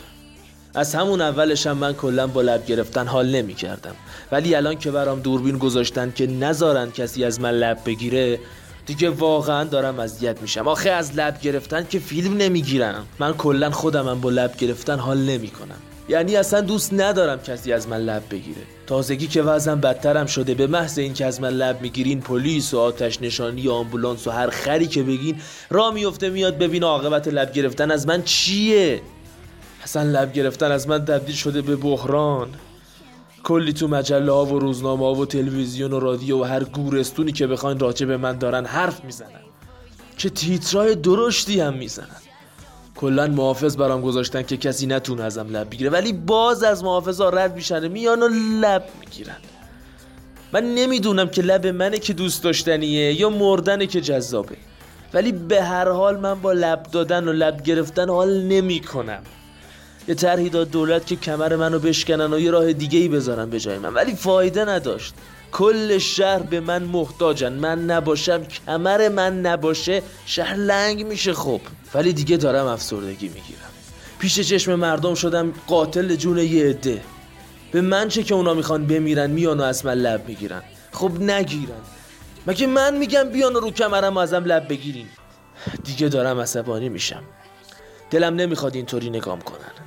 از 0.75 0.95
همون 0.95 1.21
اولش 1.21 1.67
هم 1.67 1.77
من 1.77 1.93
کلا 1.93 2.27
با 2.27 2.41
لب 2.41 2.65
گرفتن 2.65 3.07
حال 3.07 3.35
نمی 3.35 3.53
کردم 3.53 3.95
ولی 4.31 4.55
الان 4.55 4.77
که 4.77 4.91
برام 4.91 5.19
دوربین 5.19 5.57
گذاشتن 5.57 6.11
که 6.15 6.27
نذارن 6.27 6.91
کسی 6.91 7.23
از 7.23 7.41
من 7.41 7.51
لب 7.51 7.77
بگیره 7.85 8.39
دیگه 8.85 9.09
واقعا 9.09 9.63
دارم 9.63 9.99
اذیت 9.99 10.41
میشم. 10.41 10.67
آخه 10.67 10.89
از 10.89 11.15
لب 11.15 11.41
گرفتن 11.41 11.85
که 11.89 11.99
فیلم 11.99 12.37
نمی‌گیرم. 12.37 13.05
من 13.19 13.33
کلا 13.33 13.71
خودمم 13.71 14.21
با 14.21 14.29
لب 14.29 14.57
گرفتن 14.57 14.99
حال 14.99 15.17
نمی‌کنم. 15.17 15.81
یعنی 16.09 16.35
اصلا 16.35 16.61
دوست 16.61 16.93
ندارم 16.93 17.39
کسی 17.41 17.73
از 17.73 17.87
من 17.87 17.97
لب 17.97 18.23
بگیره. 18.29 18.61
تازگی 18.87 19.27
که 19.27 19.41
وضعم 19.41 19.81
بدترم 19.81 20.25
شده 20.25 20.53
به 20.53 20.67
محض 20.67 20.99
اینکه 20.99 21.25
از 21.25 21.41
من 21.41 21.49
لب 21.49 21.81
می‌گیرین 21.81 22.21
پلیس 22.21 22.73
و 22.73 22.79
آتش 22.79 23.21
نشانی 23.21 23.67
و 23.67 23.71
آمبولانس 23.71 24.27
و 24.27 24.31
هر 24.31 24.49
خری 24.49 24.87
که 24.87 25.03
بگین 25.03 25.41
را 25.69 25.91
میفته 25.91 26.29
میاد 26.29 26.57
ببینه 26.57 26.85
عاقبت 26.85 27.27
لب 27.27 27.51
گرفتن 27.51 27.91
از 27.91 28.07
من 28.07 28.23
چیه. 28.23 29.01
اصلا 29.83 30.03
لب 30.03 30.33
گرفتن 30.33 30.71
از 30.71 30.87
من 30.87 31.05
تبدیل 31.05 31.35
شده 31.35 31.61
به 31.61 31.75
بحران. 31.75 32.47
کلی 33.43 33.73
تو 33.73 33.87
مجله 33.87 34.31
ها 34.31 34.45
و 34.45 34.59
روزنامه 34.59 35.05
ها 35.05 35.13
و 35.13 35.25
تلویزیون 35.25 35.93
و 35.93 35.99
رادیو 35.99 36.41
و 36.41 36.43
هر 36.43 36.63
گورستونی 36.63 37.31
که 37.31 37.47
بخواین 37.47 37.79
راجع 37.79 38.05
به 38.05 38.17
من 38.17 38.37
دارن 38.37 38.65
حرف 38.65 39.03
می‌زنن. 39.03 39.41
که 40.17 40.29
تیترای 40.29 40.95
درشتی 40.95 41.59
هم 41.59 41.73
می‌زنن. 41.73 42.21
کلا 42.99 43.27
محافظ 43.27 43.77
برام 43.77 44.01
گذاشتن 44.01 44.41
که 44.41 44.57
کسی 44.57 44.87
نتونه 44.87 45.23
ازم 45.23 45.47
لب 45.49 45.69
بگیره. 45.69 45.89
ولی 45.89 46.13
باز 46.13 46.63
از 46.63 46.83
محافظا 46.83 47.29
رد 47.29 47.55
میشن 47.55 47.87
میان 47.87 48.23
و 48.23 48.27
لب 48.61 48.83
می‌گیرن. 48.99 49.37
من 50.53 50.75
نمی‌دونم 50.75 51.29
که 51.29 51.41
لب 51.41 51.67
منه 51.67 51.97
که 51.97 52.13
دوست 52.13 52.43
داشتنیه 52.43 53.19
یا 53.19 53.29
مردنه 53.29 53.87
که 53.87 54.01
جذابه. 54.01 54.55
ولی 55.13 55.31
به 55.31 55.63
هر 55.63 55.89
حال 55.89 56.17
من 56.17 56.41
با 56.41 56.53
لب 56.53 56.83
دادن 56.91 57.27
و 57.27 57.31
لب 57.31 57.61
گرفتن 57.61 58.09
حال 58.09 58.41
نمی 58.41 58.79
کنم 58.79 59.21
یه 60.07 60.15
طرحی 60.15 60.49
داد 60.49 60.71
دولت 60.71 61.05
که 61.05 61.15
کمر 61.15 61.55
منو 61.55 61.79
بشکنن 61.79 62.33
و 62.33 62.39
یه 62.39 62.51
راه 62.51 62.73
دیگه 62.73 62.99
ای 62.99 63.07
بذارن 63.07 63.49
به 63.49 63.59
جای 63.59 63.77
من. 63.77 63.93
ولی 63.93 64.15
فایده 64.15 64.65
نداشت. 64.65 65.13
کل 65.51 65.97
شهر 65.97 66.39
به 66.39 66.59
من 66.59 66.83
محتاجن. 66.83 67.53
من 67.53 67.85
نباشم 67.85 68.43
کمر 68.43 69.09
من 69.09 69.41
نباشه 69.41 70.01
شهر 70.25 70.55
لنگ 70.55 71.05
میشه 71.05 71.33
خب. 71.33 71.61
ولی 71.93 72.13
دیگه 72.13 72.37
دارم 72.37 72.65
افسردگی 72.65 73.27
می‌گیرم. 73.27 73.69
پیش 74.19 74.39
چشم 74.39 74.75
مردم 74.75 75.15
شدم 75.15 75.53
قاتل 75.67 76.15
جون 76.15 76.37
یه 76.37 76.65
عده. 76.65 77.01
به 77.71 77.81
من 77.81 78.07
چه 78.07 78.23
که 78.23 78.35
اونا 78.35 78.53
می‌خوان 78.53 78.87
بمیرن 78.87 79.29
میان 79.29 79.59
و 79.59 79.63
از 79.63 79.85
من 79.85 79.93
لب 79.93 80.27
می‌گیرن. 80.27 80.61
خب 80.91 81.11
نگیرن. 81.21 81.81
مگه 82.47 82.67
من 82.67 82.97
میگم 82.97 83.23
بیان 83.23 83.53
رو 83.53 83.71
کمرم 83.71 84.15
و 84.15 84.19
ازم 84.19 84.45
لب 84.45 84.67
بگیرین؟ 84.67 85.07
دیگه 85.83 86.09
دارم 86.09 86.39
عصبانی 86.39 86.89
میشم. 86.89 87.23
دلم 88.11 88.35
نمی‌خواد 88.35 88.75
اینطوری 88.75 89.09
نگام 89.09 89.41
کنن. 89.41 89.78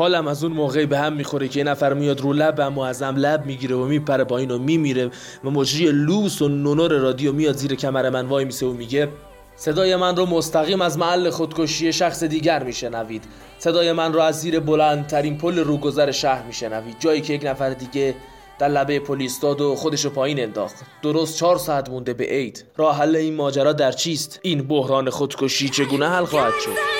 حالم 0.00 0.28
از 0.28 0.44
اون 0.44 0.52
موقعی 0.52 0.86
به 0.86 0.98
هم 0.98 1.12
می‌خوره 1.12 1.48
که 1.48 1.58
یه 1.58 1.64
نفر 1.64 1.94
میاد 1.94 2.20
رو 2.20 2.32
لبم 2.32 2.78
و 2.78 2.80
ازم 2.80 3.14
لب 3.16 3.46
می‌گیره 3.46 3.76
و 3.76 3.84
میپره 3.84 4.24
پایین 4.24 4.50
و 4.50 4.58
میمیره 4.58 5.10
و 5.44 5.50
مجری 5.50 5.92
لوس 5.92 6.42
و 6.42 6.48
نونور 6.48 6.92
رادیو 6.92 7.32
میاد 7.32 7.56
زیر 7.56 7.74
کمر 7.74 8.10
من 8.10 8.26
وای 8.26 8.44
میسه 8.44 8.66
و 8.66 8.72
میگه 8.72 9.08
صدای 9.56 9.96
من 9.96 10.16
رو 10.16 10.26
مستقیم 10.26 10.80
از 10.80 10.98
محل 10.98 11.30
خودکشی 11.30 11.92
شخص 11.92 12.24
دیگر 12.24 12.62
میشنوید. 12.62 13.24
صدای 13.58 13.92
من 13.92 14.12
رو 14.12 14.20
از 14.20 14.40
زیر 14.40 14.60
بلندترین 14.60 15.38
پل 15.38 15.58
روگذر 15.58 16.10
شهر 16.10 16.46
میشنوید. 16.46 16.96
جایی 16.98 17.20
که 17.20 17.32
یک 17.32 17.44
نفر 17.44 17.70
دیگه 17.70 18.14
در 18.58 18.68
لبه 18.68 19.00
پلیس 19.00 19.40
داد 19.40 19.60
و 19.60 19.74
خودش 19.74 20.04
رو 20.04 20.10
پایین 20.10 20.40
انداخت. 20.40 20.76
درست 21.02 21.38
چهار 21.38 21.58
ساعت 21.58 21.90
مونده 21.90 22.14
به 22.14 22.24
عید. 22.24 22.64
راه 22.76 22.98
حل 22.98 23.16
این 23.16 23.34
ماجرا 23.34 23.72
در 23.72 23.92
چیست؟ 23.92 24.40
این 24.42 24.62
بحران 24.62 25.10
خودکشی 25.10 25.68
چگونه 25.68 26.08
حل 26.08 26.24
خواهد 26.24 26.54
شد؟ 26.64 26.99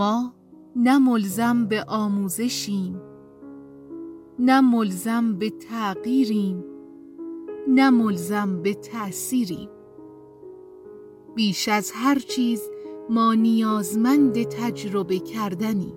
ما 0.00 0.32
نه 0.76 0.98
ملزم 0.98 1.66
به 1.66 1.84
آموزشیم 1.84 3.00
نه 4.38 4.60
ملزم 4.60 5.38
به 5.38 5.50
تغییریم 5.50 6.64
نه 7.68 7.90
ملزم 7.90 8.62
به 8.62 8.74
تأثیریم. 8.74 9.68
بیش 11.34 11.68
از 11.68 11.92
هر 11.94 12.18
چیز 12.18 12.62
ما 13.10 13.34
نیازمند 13.34 14.42
تجربه 14.42 15.18
کردنیم. 15.18 15.94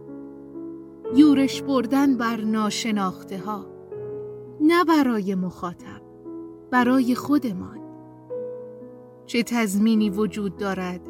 یورش 1.16 1.62
بردن 1.62 2.18
بر 2.18 2.42
ناشناخته 2.42 3.40
ها 3.40 3.66
نه 4.62 4.84
برای 4.84 5.36
مخاطب 5.36 6.02
برای 6.72 7.16
خودمان. 7.16 7.80
چه 9.26 9.44
تضمینی 9.44 10.10
وجود 10.10 10.58
دارد 10.58 11.02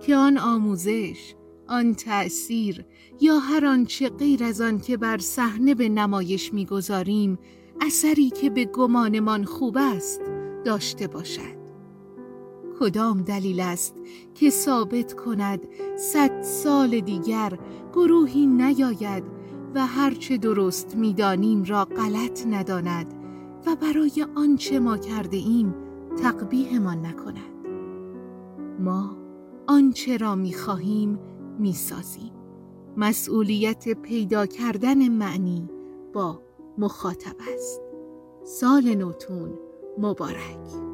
که 0.00 0.16
آن 0.16 0.38
آموزش 0.38 1.34
آن 1.70 1.94
تأثیر 1.94 2.84
یا 3.20 3.38
هر 3.38 3.66
آنچه 3.66 4.08
غیر 4.08 4.44
از 4.44 4.60
آن 4.60 4.78
که 4.78 4.96
بر 4.96 5.18
صحنه 5.18 5.74
به 5.74 5.88
نمایش 5.88 6.52
می‌گذاریم 6.54 7.38
اثری 7.80 8.30
که 8.30 8.50
به 8.50 8.64
گمانمان 8.64 9.44
خوب 9.44 9.76
است 9.80 10.20
داشته 10.64 11.06
باشد. 11.06 11.60
کدام 12.80 13.22
دلیل 13.22 13.60
است 13.60 13.94
که 14.34 14.50
ثابت 14.50 15.12
کند 15.12 15.66
صد 15.96 16.42
سال 16.42 17.00
دیگر 17.00 17.58
گروهی 17.92 18.46
نیاید 18.46 19.24
و 19.74 19.86
هرچه 19.86 20.36
درست 20.36 20.96
می‌دانیم 20.96 21.64
را 21.64 21.84
غلط 21.84 22.46
نداند 22.46 23.14
و 23.66 23.76
برای 23.76 24.26
آنچه 24.34 24.78
ما 24.78 24.98
کرده 24.98 25.36
ایم 25.36 25.74
تقبیهمان 26.22 27.06
نکند؟ 27.06 27.66
ما 28.80 29.16
آنچه 29.66 30.16
را 30.16 30.34
می‌خواهیم 30.34 31.18
می‌سازیم. 31.60 32.32
مسئولیت 32.96 33.88
پیدا 33.88 34.46
کردن 34.46 35.08
معنی 35.08 35.68
با 36.12 36.42
مخاطب 36.78 37.36
است. 37.54 37.82
سال 38.44 38.94
نوتون 38.94 39.58
مبارک. 39.98 40.89